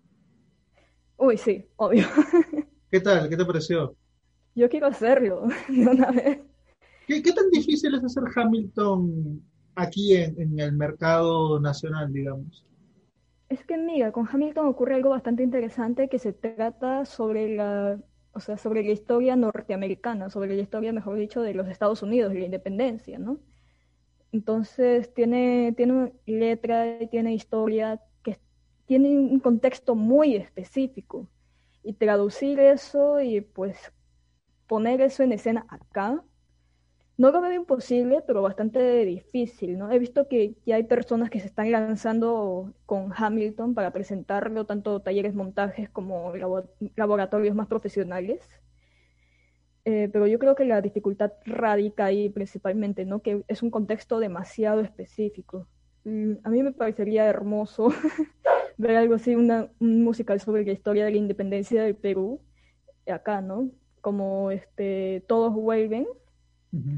[1.18, 2.06] Uy, sí, obvio.
[2.90, 3.28] ¿Qué tal?
[3.28, 3.94] ¿Qué te pareció?
[4.54, 6.38] Yo quiero hacerlo de una vez.
[7.06, 9.42] ¿Qué, tan difícil es hacer Hamilton
[9.74, 12.64] aquí en, en el mercado nacional, digamos?
[13.48, 17.98] Es que, mira, con Hamilton ocurre algo bastante interesante que se trata sobre la
[18.38, 22.32] o sea, sobre la historia norteamericana, sobre la historia, mejor dicho, de los Estados Unidos,
[22.32, 23.40] de la independencia, ¿no?
[24.30, 28.00] Entonces tiene, tiene letra y tiene historia
[28.88, 31.28] tiene un contexto muy específico.
[31.84, 33.92] Y traducir eso y pues
[34.66, 36.24] poner eso en escena acá
[37.18, 39.90] no lo veo imposible, pero bastante difícil, ¿no?
[39.90, 45.34] He visto que hay personas que se están lanzando con Hamilton para presentarlo, tanto talleres
[45.34, 46.32] montajes como
[46.96, 48.48] laboratorios más profesionales.
[49.84, 53.20] Eh, pero yo creo que la dificultad radica ahí principalmente, ¿no?
[53.20, 55.66] Que es un contexto demasiado específico.
[56.04, 57.88] Mm, a mí me parecería hermoso
[58.78, 62.40] ver algo así, una, un musical sobre la historia de la independencia del Perú,
[63.06, 63.70] acá, ¿no?
[64.00, 66.06] Como este Todos Vuelven,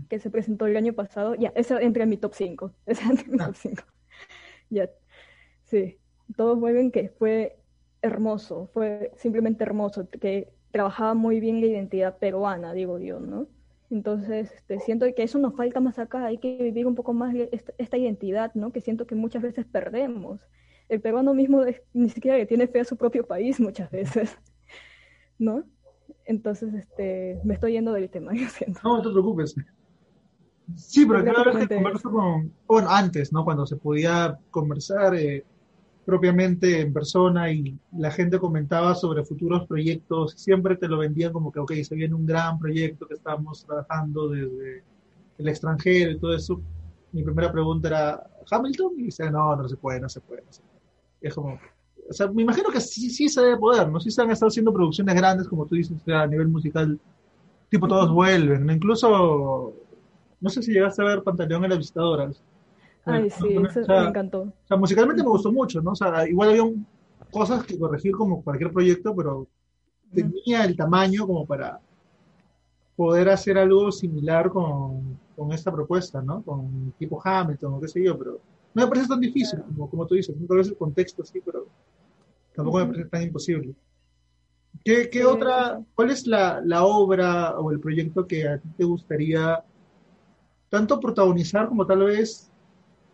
[0.08, 1.34] que se presentó el año pasado.
[1.34, 2.72] Ya, ese entra en mi top 5.
[2.86, 3.82] Ese entra en mi top 5.
[4.70, 4.90] Ya,
[5.64, 5.98] sí.
[6.36, 7.56] Todos Vuelven, que fue
[8.02, 13.46] hermoso, fue simplemente hermoso, que trabajaba muy bien la identidad peruana, digo yo, ¿no?
[13.90, 17.34] Entonces, este, siento que eso nos falta más acá, hay que vivir un poco más
[17.34, 18.72] esta, identidad, ¿no?
[18.72, 20.40] Que siento que muchas veces perdemos.
[20.90, 24.37] El peruano mismo ni siquiera le tiene fe a su propio país muchas veces,
[25.38, 25.64] ¿no?
[26.24, 28.81] Entonces, este, me estoy yendo del tema, yo siento.
[28.85, 29.55] No, no te preocupes.
[30.76, 33.44] Sí, pero cada vez que converso con, bueno, antes, ¿no?
[33.44, 35.44] Cuando se podía conversar, eh,
[36.05, 41.53] propiamente en persona y la gente comentaba sobre futuros proyectos, siempre te lo vendían como
[41.53, 44.83] que, ok, se viene un gran proyecto que estamos trabajando desde
[45.38, 46.61] el extranjero y todo eso.
[47.12, 48.92] Mi primera pregunta era, ¿Hamilton?
[48.98, 50.42] Y dice, no, no se puede, no se puede.
[50.42, 50.69] No se puede.
[51.20, 51.59] Es como,
[52.09, 54.00] o sea, me imagino que sí, sí se debe poder, ¿no?
[54.00, 56.98] Sí se han estado haciendo producciones grandes, como tú dices, a nivel musical,
[57.68, 59.72] tipo todos vuelven, Incluso,
[60.40, 62.42] no sé si llegaste a ver Pantaleón en las visitadoras.
[63.04, 64.42] Ay, sí, eso me encantó.
[64.42, 65.92] O sea, musicalmente me gustó mucho, ¿no?
[65.92, 66.64] O sea, igual había
[67.30, 69.46] cosas que corregir como cualquier proyecto, pero
[70.12, 71.80] tenía el tamaño como para
[72.96, 76.42] poder hacer algo similar con, con, esta propuesta, ¿no?
[76.42, 78.40] Con tipo Hamilton o qué sé yo, pero
[78.74, 81.66] no me parece tan difícil como, como tú dices, tal vez el contexto sí, pero
[82.54, 83.74] tampoco me parece tan imposible.
[84.85, 88.85] ¿Qué, qué otra, cuál es la, la obra o el proyecto que a ti te
[88.85, 89.62] gustaría
[90.70, 92.50] tanto protagonizar como tal vez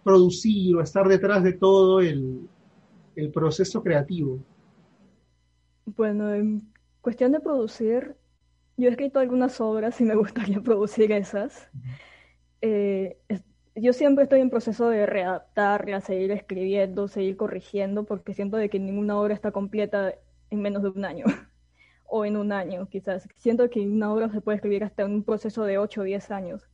[0.04, 2.48] producir o estar detrás de todo el,
[3.34, 4.38] proceso creativo?
[5.84, 8.14] Bueno, en cuestión de producir,
[8.76, 11.68] yo he escrito algunas obras y me gustaría producir esas.
[12.60, 13.18] Eh,
[13.76, 18.78] yo siempre estoy en proceso de readaptarlas, seguir escribiendo, seguir corrigiendo, porque siento de que
[18.78, 20.14] ninguna obra está completa
[20.50, 21.24] en menos de un año,
[22.06, 23.28] o en un año quizás.
[23.36, 26.30] Siento que una obra se puede escribir hasta en un proceso de 8 o 10
[26.30, 26.68] años,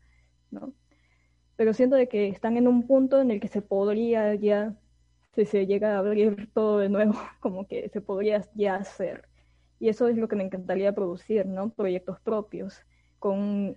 [0.51, 0.73] ¿no?
[1.57, 4.75] pero siento de que están en un punto en el que se podría ya,
[5.35, 9.29] si se llega a abrir todo de nuevo, como que se podría ya hacer.
[9.79, 11.71] Y eso es lo que me encantaría producir, ¿no?
[11.71, 12.81] Proyectos propios,
[13.19, 13.77] con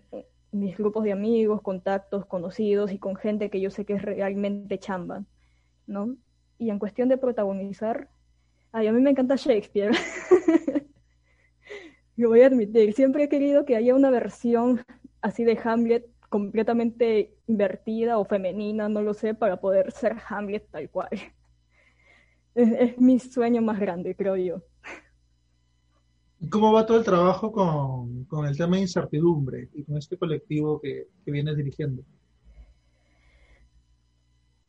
[0.55, 4.79] mis grupos de amigos, contactos, conocidos y con gente que yo sé que es realmente
[4.79, 5.25] chamba,
[5.85, 6.15] ¿no?
[6.57, 8.09] Y en cuestión de protagonizar,
[8.71, 9.91] ay, a mí me encanta Shakespeare.
[12.15, 14.81] Lo voy a admitir, siempre he querido que haya una versión
[15.21, 20.89] así de Hamlet completamente invertida o femenina, no lo sé, para poder ser Hamlet tal
[20.89, 21.09] cual.
[22.55, 24.61] Es, mi sueño más grande, creo yo.
[26.49, 31.07] ¿Cómo va todo el trabajo con, el tema de incertidumbre y con este colectivo que,
[31.23, 32.03] que vienes dirigiendo?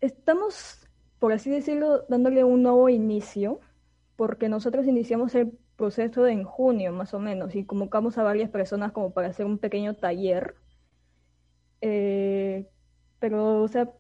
[0.01, 0.81] Estamos,
[1.19, 3.61] por así decirlo, dándole un nuevo inicio,
[4.17, 8.93] porque nosotros iniciamos el proceso en junio más o menos y convocamos a varias personas
[8.93, 10.55] como para hacer un pequeño taller
[11.81, 12.69] eh,
[13.19, 13.91] pero, o sea,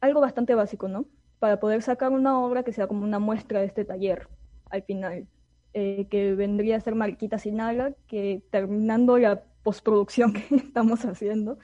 [0.00, 1.06] algo bastante básico, ¿no?
[1.38, 4.28] Para poder sacar una obra que sea como una muestra de este taller
[4.70, 5.28] al final,
[5.78, 11.58] eh, que vendría a ser Mariquita Sinaga, que terminando la postproducción que estamos haciendo,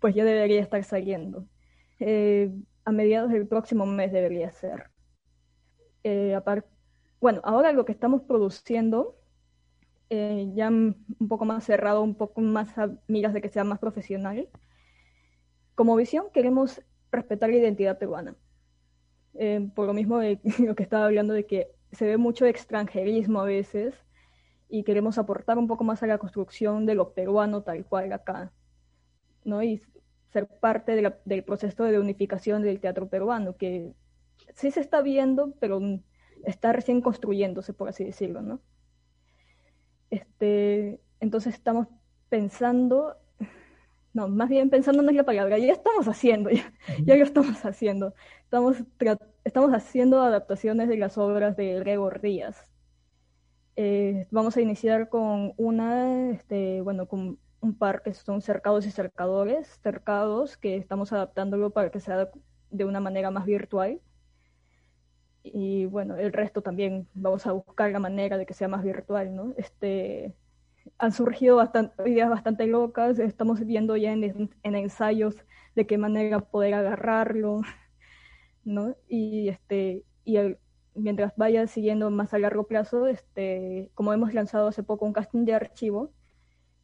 [0.00, 1.46] pues ya debería estar saliendo.
[1.98, 2.52] Eh,
[2.84, 4.90] a mediados del próximo mes debería ser.
[7.20, 9.16] bueno, ahora lo que estamos produciendo,
[10.10, 14.48] ya un poco más cerrado, un poco más a miras de que sea más profesional,
[15.74, 18.36] como visión queremos respetar la identidad peruana.
[19.34, 23.40] Eh, por lo mismo de lo que estaba hablando de que se ve mucho extranjerismo
[23.40, 23.94] a veces
[24.68, 28.52] y queremos aportar un poco más a la construcción de lo peruano tal cual acá,
[29.44, 29.62] ¿no?
[29.62, 29.82] Y
[30.32, 33.92] ser parte del proceso de unificación del teatro peruano, que
[34.54, 35.80] sí se está viendo, pero
[36.44, 38.60] está recién construyéndose, por así decirlo, ¿no?
[40.10, 41.86] Este, entonces estamos
[42.28, 43.16] pensando
[44.14, 46.72] no, más bien pensando no es la palabra, ya estamos haciendo, ya,
[47.04, 48.14] ya lo estamos haciendo.
[48.44, 48.76] Estamos,
[49.44, 52.70] estamos haciendo adaptaciones de las obras de Gregor Díaz.
[53.76, 58.90] Eh, vamos a iniciar con una, este, bueno, con un par que son cercados y
[58.90, 62.30] cercadores, cercados, que estamos adaptándolo para que sea
[62.70, 64.00] de una manera más virtual.
[65.42, 69.34] Y bueno, el resto también vamos a buscar la manera de que sea más virtual,
[69.34, 69.54] ¿no?
[69.58, 70.34] Este,
[70.98, 71.62] han surgido
[72.06, 75.36] ideas bastante locas, estamos viendo ya en, ensayos
[75.74, 77.62] de qué manera poder agarrarlo,
[78.64, 78.96] ¿no?
[79.08, 80.38] Y, este, y
[80.94, 85.44] mientras vaya siguiendo más a largo plazo, este, como hemos lanzado hace poco un casting
[85.44, 86.12] de archivo,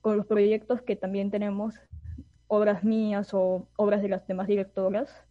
[0.01, 1.75] con los proyectos que también tenemos,
[2.47, 5.25] obras mías o obras de las demás directoras,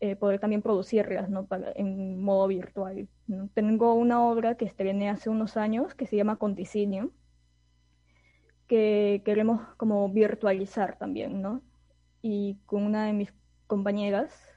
[0.00, 1.46] eh, poder también producirlas ¿no?
[1.46, 3.08] Para, en modo virtual.
[3.54, 7.12] Tengo una obra que estrené hace unos años que se llama Conticinio,
[8.66, 11.62] que queremos como virtualizar también, ¿no?
[12.20, 13.34] Y con una de mis
[13.66, 14.51] compañeras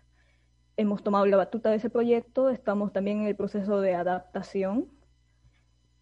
[0.77, 4.89] hemos tomado la batuta de ese proyecto, estamos también en el proceso de adaptación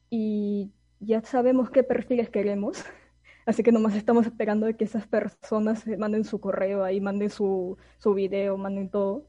[0.09, 2.83] y ya sabemos qué perfiles queremos,
[3.45, 7.77] así que nomás estamos esperando de que esas personas manden su correo ahí, manden su,
[7.97, 9.27] su video, manden todo,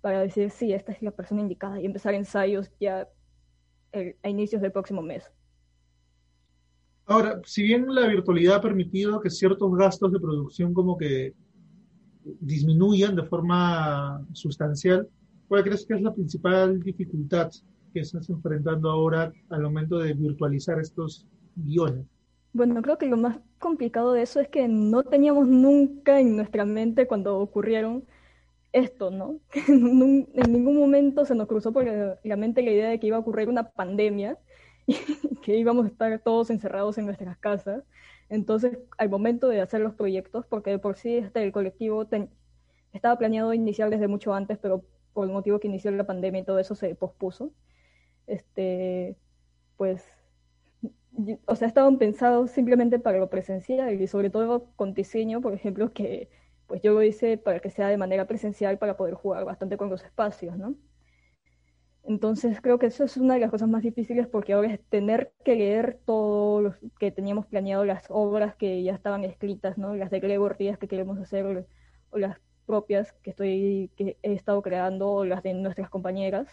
[0.00, 3.08] para decir, sí, esta es la persona indicada y empezar ensayos ya
[4.22, 5.30] a inicios del próximo mes.
[7.06, 11.34] Ahora, si bien la virtualidad ha permitido que ciertos gastos de producción como que
[12.40, 15.08] disminuyan de forma sustancial,
[15.48, 17.50] ¿cuál crees que es la principal dificultad
[17.92, 22.06] que estás enfrentando ahora al momento de virtualizar estos guiones?
[22.52, 26.64] Bueno, creo que lo más complicado de eso es que no teníamos nunca en nuestra
[26.64, 28.04] mente cuando ocurrieron
[28.72, 29.40] esto, ¿no?
[29.68, 31.84] en ningún momento se nos cruzó por
[32.22, 34.38] la mente la idea de que iba a ocurrir una pandemia
[34.86, 34.96] y
[35.42, 37.84] que íbamos a estar todos encerrados en nuestras casas.
[38.28, 42.06] Entonces, al momento de hacer los proyectos, porque de por sí este, el colectivo
[42.92, 46.44] estaba planeado iniciar desde mucho antes, pero por el motivo que inició la pandemia y
[46.44, 47.52] todo eso se pospuso,
[48.26, 49.16] este,
[49.76, 50.04] pues,
[51.46, 55.92] o sea, estaban pensados simplemente para lo presencial y sobre todo con diseño, por ejemplo,
[55.92, 56.28] que
[56.66, 59.88] pues yo lo hice para que sea de manera presencial para poder jugar bastante con
[59.90, 60.76] los espacios, ¿no?
[62.08, 65.30] Entonces creo que eso es una de las cosas más difíciles porque ahora es tener
[65.44, 69.94] que leer todo lo que teníamos planeado, las obras que ya estaban escritas, ¿no?
[69.94, 71.66] Las de Gregor Díaz que queremos hacer
[72.08, 76.48] o las propias que estoy que he estado creando o las de nuestras compañeras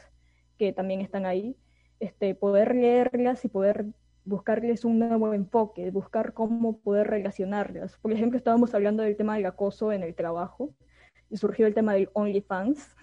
[0.58, 1.56] que también están ahí,
[2.02, 3.86] este poder leerlas y poder
[4.26, 7.98] buscarles un nuevo enfoque, buscar cómo poder relacionarlas.
[8.00, 10.74] Por ejemplo, estábamos hablando del tema del acoso en el trabajo
[11.30, 12.96] y surgió el tema del OnlyFans,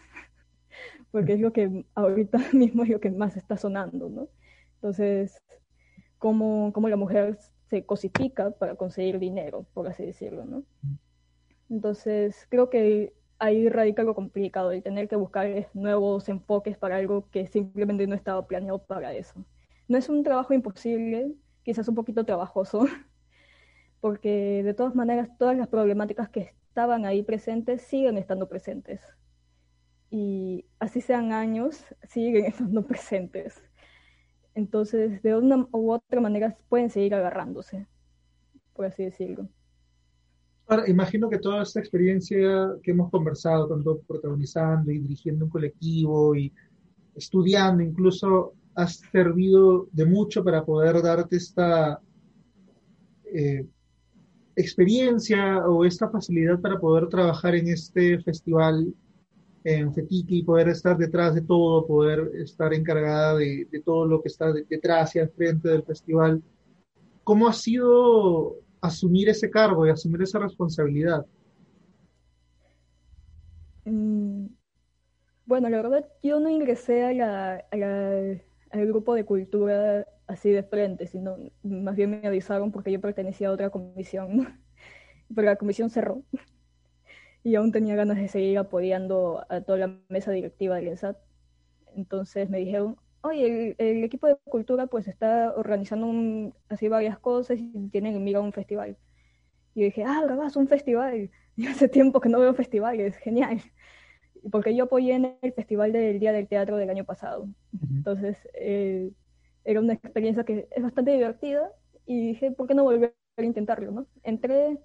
[1.11, 4.29] porque es lo que ahorita mismo es lo que más está sonando, ¿no?
[4.75, 5.41] Entonces,
[6.18, 10.64] cómo, cómo la mujer se cosifica para conseguir dinero, por así decirlo, ¿no?
[11.70, 17.29] Entonces, creo que ahí radica lo complicado, el tener que buscar nuevos enfoques para algo
[17.31, 19.45] que simplemente no estaba planeado para eso.
[19.89, 21.33] No es un trabajo imposible,
[21.64, 22.87] quizás un poquito trabajoso,
[24.01, 29.01] porque de todas maneras todas las problemáticas que estaban ahí presentes siguen estando presentes.
[30.15, 33.63] Y así sean años, siguen estando presentes.
[34.55, 37.87] Entonces, de una u otra manera pueden seguir agarrándose,
[38.75, 39.49] por así decirlo.
[40.67, 46.37] Ahora, imagino que toda esta experiencia que hemos conversado, tanto protagonizando y dirigiendo un colectivo
[46.37, 46.53] y
[47.15, 52.03] estudiando, incluso ha servido de mucho para poder darte esta
[53.33, 53.67] eh,
[54.57, 58.95] experiencia o esta facilidad para poder trabajar en este festival
[59.65, 64.53] en Fetiki poder estar detrás de todo, poder estar encargada de, todo lo que está
[64.53, 66.43] detrás y al frente del festival.
[67.25, 71.25] ¿Cómo ha sido asumir ese cargo y asumir esa responsabilidad?
[73.85, 74.47] Mm,
[75.47, 77.65] bueno, la verdad, yo no ingresé a la,
[78.71, 83.49] al grupo de cultura así de frente, sino más bien me avisaron porque yo pertenecía
[83.49, 84.61] a otra comisión,
[85.35, 86.23] pero la comisión cerró
[87.45, 91.16] y aún tenía ganas de seguir apoyando a toda la mesa directiva del ENSAT.
[91.97, 97.88] Entonces me dijeron, oye, el, equipo de cultura pues está organizando así varias cosas y
[97.90, 98.97] tienen en mira un festival.
[99.74, 101.30] Y yo dije, ah, grabas un festival.
[101.55, 103.61] Y hace tiempo que no veo festivales, genial
[104.51, 107.49] porque yo apoyé en el Festival del Día del Teatro del año pasado.
[107.95, 109.11] Entonces, eh,
[109.64, 111.70] era una experiencia que es bastante divertida
[112.07, 113.93] y dije, ¿por qué no volver a intentarlo?
[113.93, 114.07] ¿no?
[114.22, 114.78] Entré,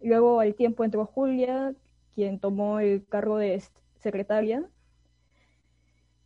[0.00, 1.74] luego al tiempo entró Julia,
[2.14, 3.62] quien tomó el cargo de
[3.98, 4.68] secretaria,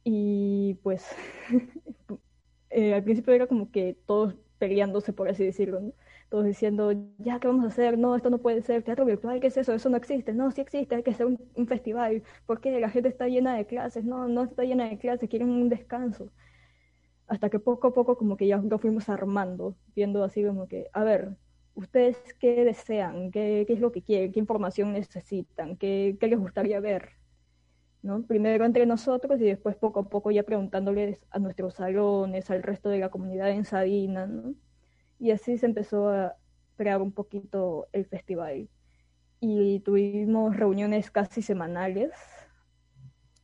[0.05, 1.07] y pues
[2.70, 5.93] eh, al principio era como que todos peleándose, por así decirlo, ¿no?
[6.28, 7.99] todos diciendo, ya, ¿qué vamos a hacer?
[7.99, 9.72] No, esto no puede ser, teatro virtual, ¿qué es eso?
[9.72, 13.28] Eso no existe, no, sí existe, hay que hacer un, festival, porque la gente está
[13.28, 16.30] llena de clases, no, no está llena de clases, quieren un descanso.
[17.28, 20.89] Hasta que poco a poco como que ya lo fuimos armando, viendo así como que,
[20.93, 21.37] a ver,
[21.75, 23.31] ¿ustedes qué desean?
[23.31, 24.33] ¿Qué, qué es lo que quieren?
[24.33, 25.77] ¿Qué información necesitan?
[25.77, 27.11] ¿Qué, qué les gustaría ver?
[28.05, 28.22] ¿no?
[28.22, 32.91] Primero entre nosotros y después poco a poco ya preguntándoles a nuestros salones, al resto
[32.91, 34.55] de la comunidad en Sabina, ¿no?
[35.18, 36.37] Y así se empezó a
[36.77, 38.68] crear un poquito el festival.
[39.41, 42.12] Y tuvimos reuniones casi semanales.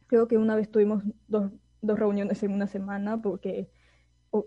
[0.09, 1.51] Creo que una vez tuvimos dos,
[1.81, 3.70] dos reuniones en una semana porque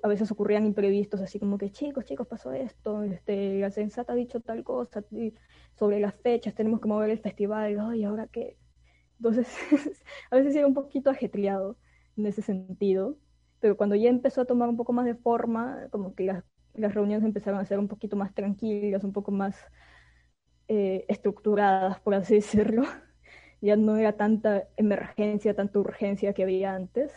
[0.04, 4.16] a veces ocurrían imprevistos, así como que chicos, chicos, pasó esto, este, la sensata ha
[4.16, 5.04] dicho tal cosa
[5.76, 8.58] sobre las fechas, tenemos que mover el festival, ay, ¿ahora qué?
[9.18, 9.48] Entonces,
[10.32, 11.78] a veces era un poquito ajetreado
[12.18, 13.18] en ese sentido,
[13.60, 16.94] pero cuando ya empezó a tomar un poco más de forma, como que las las
[16.94, 19.56] reuniones empezaron a ser un poquito más tranquilas, un poco más
[20.68, 22.84] eh, estructuradas, por así decirlo.
[23.62, 27.12] Ya no era tanta emergencia, tanta urgencia que había antes.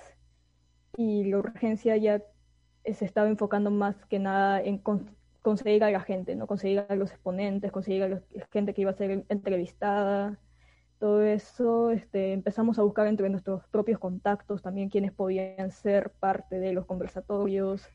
[0.96, 2.22] Y la urgencia ya
[2.94, 4.80] se estaba enfocando más que nada en
[5.42, 6.46] conseguir a la gente, ¿no?
[6.46, 8.22] Conseguir a los exponentes, conseguir a la
[8.52, 10.38] gente que iba a ser entrevistada.
[10.98, 16.58] Todo eso este, empezamos a buscar entre nuestros propios contactos también quienes podían ser parte
[16.58, 17.86] de los conversatorios.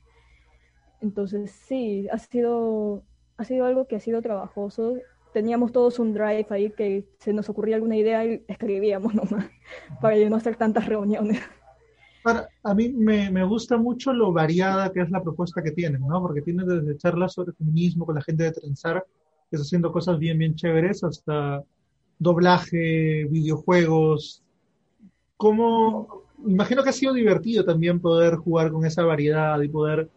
[1.01, 3.03] Entonces, sí, ha sido,
[3.37, 4.97] ha sido algo que ha sido trabajoso
[5.31, 9.49] teníamos todos un drive ahí que se nos ocurría alguna idea y escribíamos nomás
[10.01, 11.41] para no hacer tantas reuniones.
[12.63, 16.21] A mí me, gusta mucho lo variada que es la propuesta que tienen, ¿no?
[16.21, 19.03] Porque tienen desde charlas sobre feminismo con la gente de Trenzar,
[19.49, 21.63] que está haciendo cosas bien, bien chéveres, hasta
[22.19, 24.43] doblaje, videojuegos.
[25.37, 26.23] ¿Cómo?
[26.45, 30.09] Imagino que ha sido divertido también poder jugar con esa variedad y poder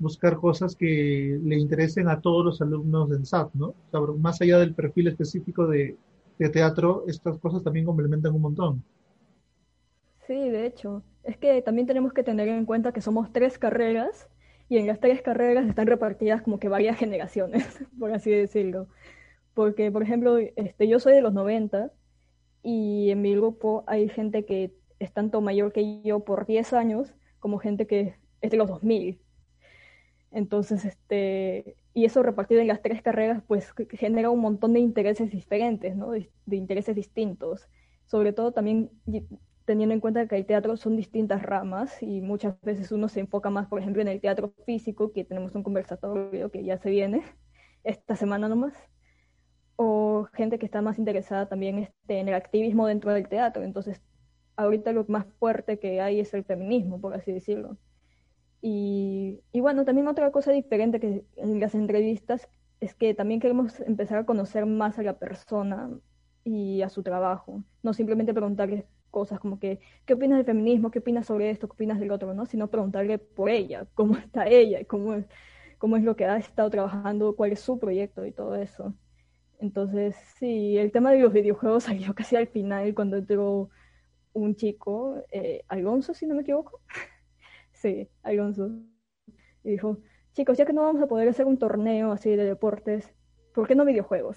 [0.00, 3.74] buscar cosas que le interesen a todos los alumnos del SAT, ¿no?
[4.18, 5.96] más allá del perfil específico de,
[6.52, 8.82] teatro, estas cosas también complementan un montón.
[10.26, 11.02] Sí, de hecho.
[11.24, 14.28] Es que también tenemos que tener en cuenta que somos tres carreras
[14.68, 17.66] y en las tres carreras están repartidas como que varias generaciones,
[17.98, 18.88] por así decirlo.
[19.54, 21.90] Porque, por ejemplo, este, yo soy de los 90
[22.62, 27.14] y en mi grupo hay gente que es tanto mayor que yo por 10 años
[27.40, 29.20] como gente que es de los 2000.
[30.30, 35.30] Entonces, este, y eso repartido en las tres carreras, pues genera un montón de intereses
[35.30, 36.12] diferentes, ¿no?
[36.12, 37.68] De, intereses distintos.
[38.06, 38.90] Sobre todo también
[39.70, 43.50] teniendo en cuenta que el teatro son distintas ramas y muchas veces uno se enfoca
[43.50, 47.22] más, por ejemplo, en el teatro físico, que tenemos un conversatorio que ya se viene
[47.84, 48.74] esta semana nomás,
[49.76, 53.62] o gente que está más interesada también este, en el activismo dentro del teatro.
[53.62, 54.02] Entonces,
[54.56, 57.76] ahorita lo más fuerte que hay es el feminismo, por así decirlo.
[58.60, 62.48] Y, bueno, también otra cosa diferente que en las entrevistas
[62.80, 65.90] es que también queremos empezar a conocer más a la persona
[66.42, 70.90] y a su trabajo, no simplemente preguntarle cosas como que, ¿qué opinas del feminismo?
[70.90, 71.68] ¿Qué opinas sobre esto?
[71.68, 72.32] ¿Qué opinas del otro?
[72.34, 72.46] ¿no?
[72.46, 75.26] Sino preguntarle por ella, cómo está ella, cómo es,
[75.78, 78.94] cómo es lo que ha estado trabajando, cuál es su proyecto y todo eso.
[79.58, 83.70] Entonces, sí, el tema de los videojuegos salió casi al final cuando entró
[84.32, 86.80] un chico, eh, Alonso, si no me equivoco.
[87.72, 88.68] Sí, Alonso.
[89.64, 89.96] Y dijo,
[90.34, 93.10] chicos, ya que no vamos a poder hacer un torneo así de deportes,
[93.54, 94.36] ¿por qué no videojuegos?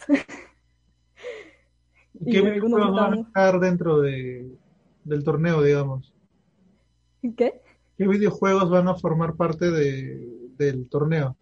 [2.25, 4.49] ¿Qué videojuegos van a estar dentro de,
[5.03, 6.13] del torneo, digamos?
[7.21, 7.61] ¿Qué?
[7.97, 10.27] ¿Qué videojuegos van a formar parte de,
[10.57, 11.37] del torneo?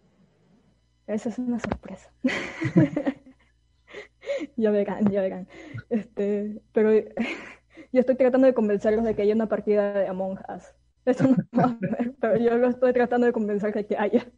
[1.06, 2.12] Esa es una sorpresa.
[4.56, 5.48] ya verán, ya verán.
[5.90, 10.64] Este, pero yo estoy tratando de convencerlos de que haya una partida de Among Us.
[11.04, 11.78] Eso no va a
[12.20, 14.30] pero yo lo estoy tratando de convencer de que haya.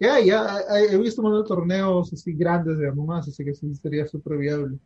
[0.00, 0.58] Ya, ya,
[0.90, 4.78] he visto muchos torneos así grandes de Among así que sí sería súper viable.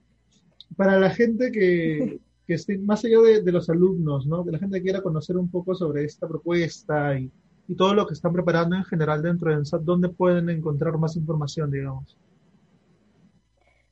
[0.76, 4.44] Para la gente que, que esté, más allá de, los alumnos, ¿no?
[4.44, 7.30] Que la gente quiera conocer un poco sobre esta propuesta y,
[7.68, 11.16] y todo lo que están preparando en general dentro de ENSAT, ¿dónde pueden encontrar más
[11.16, 12.16] información, digamos?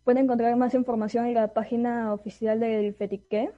[0.05, 3.53] Pueden encontrar más información en la página oficial del FETIQUE,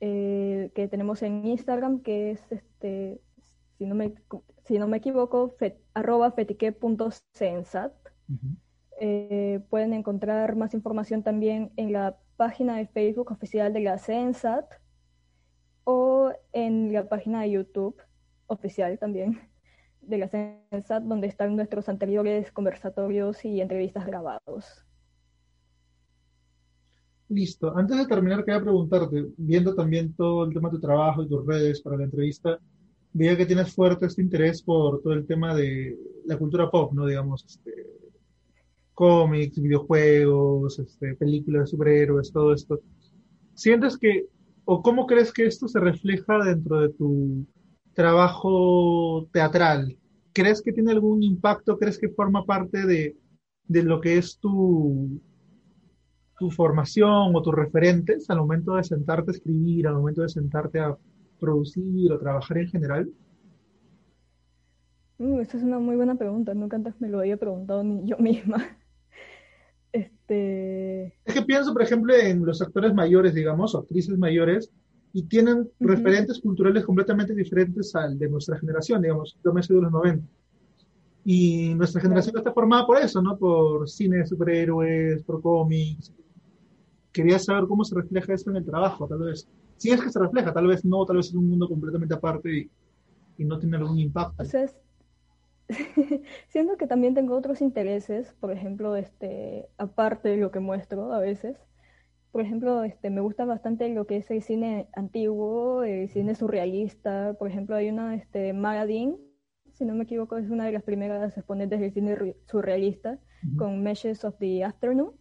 [0.00, 3.20] eh, que tenemos en Instagram, que es, este,
[3.78, 4.14] si, no me,
[4.64, 5.56] si no me equivoco,
[5.94, 7.92] arroba fetique.censat.
[9.00, 14.66] Eh, pueden encontrar más información también en la página de Facebook oficial de la CENSAT
[15.84, 18.00] o en la página de YouTube
[18.46, 19.40] oficial también
[20.00, 24.84] de la CENSAT, donde están nuestros anteriores conversatorios y entrevistas grabados.
[27.28, 27.74] Listo.
[27.76, 31.46] Antes de terminar, quería preguntarte, viendo también todo el tema de tu trabajo y tus
[31.46, 32.58] redes para la entrevista,
[33.12, 37.06] veía que tienes fuerte este interés por todo el tema de la cultura pop, ¿no?
[37.06, 37.72] Digamos, este,
[38.94, 42.80] cómics, videojuegos, este, películas de superhéroes, todo esto.
[43.54, 44.26] ¿Sientes que,
[44.64, 47.46] o cómo crees que esto se refleja dentro de tu
[47.94, 49.96] trabajo teatral?
[50.32, 51.78] ¿Crees que tiene algún impacto?
[51.78, 53.16] ¿Crees que forma parte de,
[53.66, 55.20] de lo que es tu,
[56.38, 60.80] tu formación o tus referentes al momento de sentarte a escribir, al momento de sentarte
[60.80, 60.96] a
[61.38, 63.10] producir o trabajar en general?
[65.18, 66.54] Uh, es una muy buena pregunta.
[66.54, 68.76] Nunca antes me lo había preguntado ni yo misma.
[69.92, 71.14] Este...
[71.24, 74.70] Es que pienso, por ejemplo, en los actores mayores, digamos, o actrices mayores,
[75.12, 79.38] y tienen referentes culturales completamente diferentes al de nuestra generación, digamos.
[79.44, 80.26] Yo me soy de los 90.
[81.24, 83.36] Y nuestra generación está formada por eso, ¿no?
[83.36, 86.12] Por cine de superhéroes, por cómics,
[87.12, 89.46] quería saber cómo se refleja esto en el trabajo, tal vez.
[89.76, 92.50] Si es que se refleja, tal vez no, tal vez es un mundo completamente aparte
[92.56, 92.70] y,
[93.44, 94.40] no tiene algún impacto.
[94.40, 94.66] O sea,
[96.48, 101.20] siento que también tengo otros intereses, por ejemplo, este, aparte de lo que muestro a
[101.20, 101.56] veces.
[102.30, 107.34] Por ejemplo, este, me gusta bastante lo que es el cine antiguo, el cine surrealista.
[107.38, 108.54] Por ejemplo, hay una, este,
[109.72, 113.18] si no me equivoco, es una de las primeras exponentes del cine surrealista,
[113.58, 115.12] con Meshes of the Afternoon.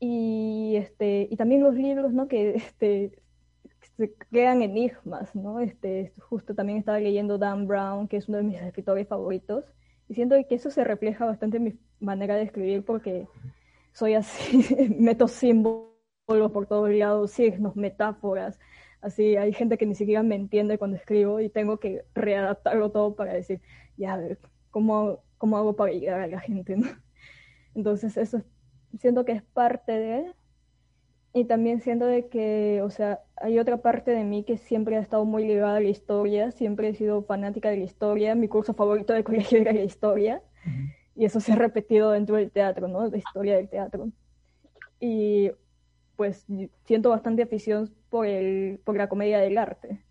[0.00, 2.28] Y, este, y también los libros, ¿no?
[2.28, 3.21] Que este,
[3.96, 5.60] se crean enigmas, ¿no?
[5.60, 9.64] Este, justo también estaba leyendo Dan Brown, que es uno de mis escritores favoritos,
[10.08, 13.28] y siento que eso se refleja bastante en mi manera de escribir porque
[13.92, 14.64] soy así,
[14.98, 15.92] meto símbolos
[16.52, 18.58] por todos lados, signos, metáforas,
[19.00, 23.14] así hay gente que ni siquiera me entiende cuando escribo y tengo que readaptarlo todo
[23.14, 23.60] para decir,
[23.96, 24.38] ya, a ver,
[24.70, 26.76] ¿cómo, cómo hago para llegar a la gente?
[26.76, 26.88] ¿no?
[27.74, 28.42] Entonces eso
[28.98, 30.32] siento que es parte de,
[31.34, 35.00] y también siento de que, o sea, hay otra parte de mí que siempre ha
[35.00, 38.74] estado muy ligada a la historia, siempre he sido fanática de la historia, mi curso
[38.74, 40.42] favorito de colegio era la historia,
[41.14, 43.06] y eso se ha repetido dentro del teatro, ¿no?
[43.06, 44.10] La historia del teatro.
[45.00, 45.50] Y
[46.16, 46.46] pues
[46.84, 50.02] siento bastante afición por, el, por la comedia del arte,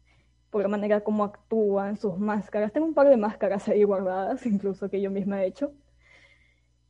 [0.49, 2.73] por la manera como actúan, sus máscaras.
[2.73, 5.73] Tengo un par de máscaras ahí guardadas, incluso que yo misma he hecho.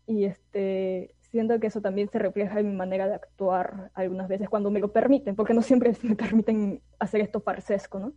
[0.07, 4.49] Y este, siento que eso también se refleja en mi manera de actuar algunas veces
[4.49, 8.13] cuando me lo permiten, porque no siempre me permiten hacer esto farsesco, ¿no?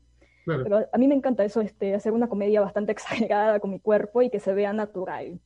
[0.46, 2.92] Pero a mí me encanta eso, este, hacer una comedia bastante
[3.32, 5.40] exagerada con mi cuerpo y que se vea natural,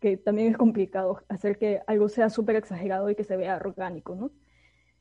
[0.00, 4.14] que también es complicado hacer que algo sea súper exagerado y que se vea orgánico,
[4.14, 4.30] ¿no?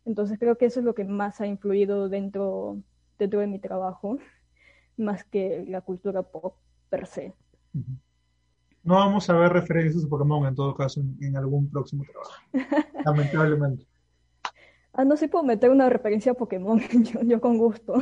[0.05, 2.81] Entonces creo que eso es lo que más ha influido dentro,
[3.19, 4.17] dentro de mi trabajo,
[4.95, 6.55] más que la cultura pop
[6.89, 7.35] per se.
[8.87, 12.31] No vamos a ver referencias a Pokémon en todo caso en, algún próximo trabajo.
[13.05, 13.85] Lamentablemente.
[14.93, 16.79] Ah, no, sí puedo meter una referencia a Pokémon,
[17.27, 18.01] yo, con gusto.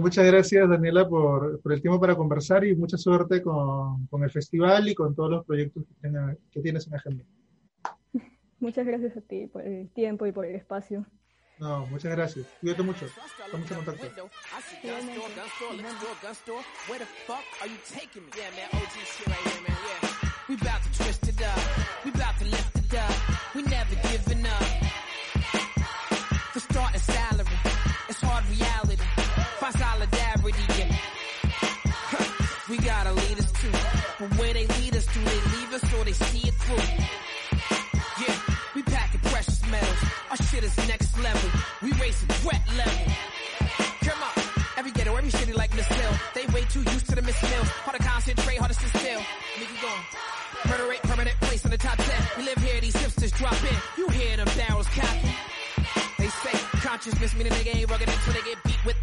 [0.00, 4.94] muchas gracias, Daniela, por, el tiempo para conversar y mucha suerte con, el festival y
[4.96, 6.10] con todos los proyectos que,
[6.50, 7.24] que tienes en agenda.
[8.58, 11.06] Muchas gracias a ti por el tiempo y por el espacio.
[11.60, 12.46] No, muchas gracias.
[12.60, 13.04] Cuídate mucho.
[13.04, 14.30] Estamos en contacto.
[20.48, 22.04] We bout to twist it up.
[22.04, 23.54] We bout to lift it up.
[23.54, 24.62] We never giving up.
[26.52, 27.46] For starting salary,
[28.08, 29.04] it's hard reality.
[29.60, 30.96] Find solidarity, yeah.
[32.68, 33.70] we gotta lead us to.
[34.18, 37.09] But where they lead us to, they leave us or they see it through.
[40.30, 41.50] Our shit is next level.
[41.82, 43.12] We raise wet level.
[44.00, 44.44] Come on.
[44.76, 46.12] Every ghetto, every shitty like Miss Hill.
[46.34, 47.68] They way too used to the Miss Mills.
[47.82, 49.20] Hard to concentrate, hard to sit still.
[49.58, 50.04] You going.
[50.68, 52.06] Murder rate, permanent place in the top 10.
[52.38, 53.76] We live here, these hipsters drop in.
[53.98, 55.34] You hear them barrels cocking.
[56.16, 59.00] They say consciousness mean a nigga ain't rugged until they get beat with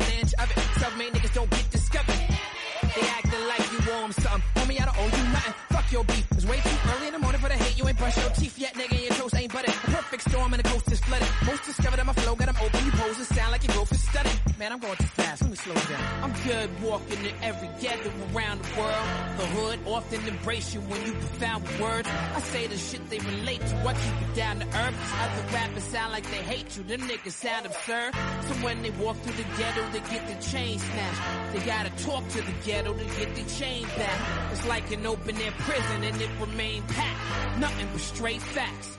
[14.77, 15.41] I'm going too fast.
[15.41, 16.23] Let me slow down.
[16.23, 19.07] I'm good walking in every ghetto around the world.
[19.37, 22.07] The hood often embrace you when you profound with words.
[22.07, 23.75] I say the shit they relate to.
[23.75, 24.95] I keep it down to earth.
[25.17, 26.83] Other rappers sound like they hate you.
[26.83, 28.13] Them niggas sound absurd.
[28.13, 31.53] So when they walk through the ghetto, they get the chain snatched.
[31.53, 34.51] They gotta talk to the ghetto to get the chain back.
[34.51, 37.59] It's like an open air prison and it remain packed.
[37.59, 38.95] Nothing but straight facts.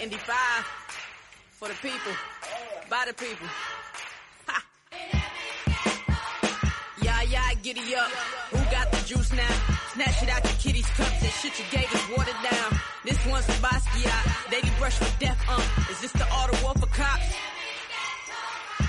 [0.00, 0.34] Indy 5
[1.52, 2.12] for the people,
[2.90, 3.46] by the people.
[7.74, 8.08] Giddy up.
[8.50, 9.54] Who got the juice now?
[9.92, 11.20] Snatch it out the kitty's cups.
[11.20, 12.80] That shit you gave us watered down.
[13.04, 14.50] This one's for Basquiat.
[14.50, 15.60] Daily brush with death, um.
[15.90, 17.28] Is this the auto war for cops?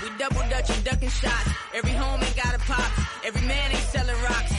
[0.02, 1.50] We double dutching, ducking shots.
[1.74, 2.90] Every home ain't got a pop.
[3.22, 4.54] Every man ain't selling rocks.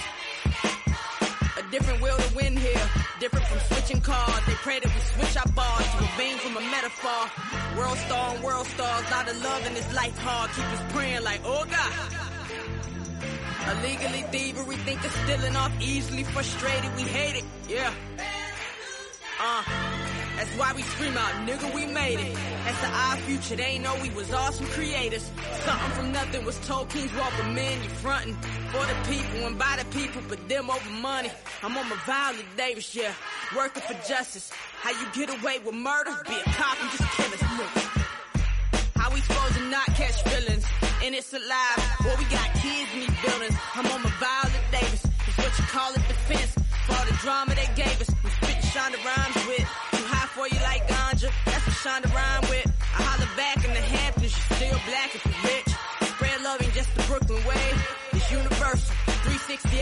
[1.58, 2.86] A different will to win here.
[3.20, 4.42] Different from switching cars.
[4.46, 7.22] They pray that we switch our bars to a vein from a metaphor.
[7.76, 9.04] World star and world stars.
[9.10, 10.52] Lot of love in this life hard.
[10.52, 12.31] Keep us praying like, oh God.
[13.70, 16.96] Illegally thievery, think of stealing off easily frustrated.
[16.96, 17.94] We hate it, yeah.
[19.40, 19.64] Uh.
[20.42, 22.34] That's why we scream out, nigga, we made it.
[22.66, 23.56] That's the our future.
[23.56, 25.30] They know we was awesome creators.
[25.66, 27.84] Something from nothing was told kings walk men.
[27.84, 28.34] You frontin'
[28.72, 31.30] for the people and by the people, but them over money.
[31.62, 33.14] I'm on my Violet Davis, yeah.
[33.56, 34.52] Working for justice.
[34.82, 36.10] How you get away with murder?
[36.28, 37.42] Be a cop and just kill us.
[38.96, 40.66] How we supposed to not catch feelings?
[41.04, 41.98] And it's alive.
[42.02, 43.58] Boy, we got kids these buildings.
[43.74, 45.02] I'm on my Violet Davis.
[45.28, 46.54] It's what you call it defense.
[46.86, 48.10] For all the drama they gave us.
[48.24, 49.66] We spitting Shonda rhymes with
[49.98, 51.30] Too high for you like ganja.
[51.46, 52.68] That's what Shonda rhyme with.
[52.98, 55.70] I holler back in the Hamptons, you still black if you rich.
[56.14, 57.68] Spread love ain't just the Brooklyn way.
[58.14, 58.94] It's universal.
[59.26, 59.82] 360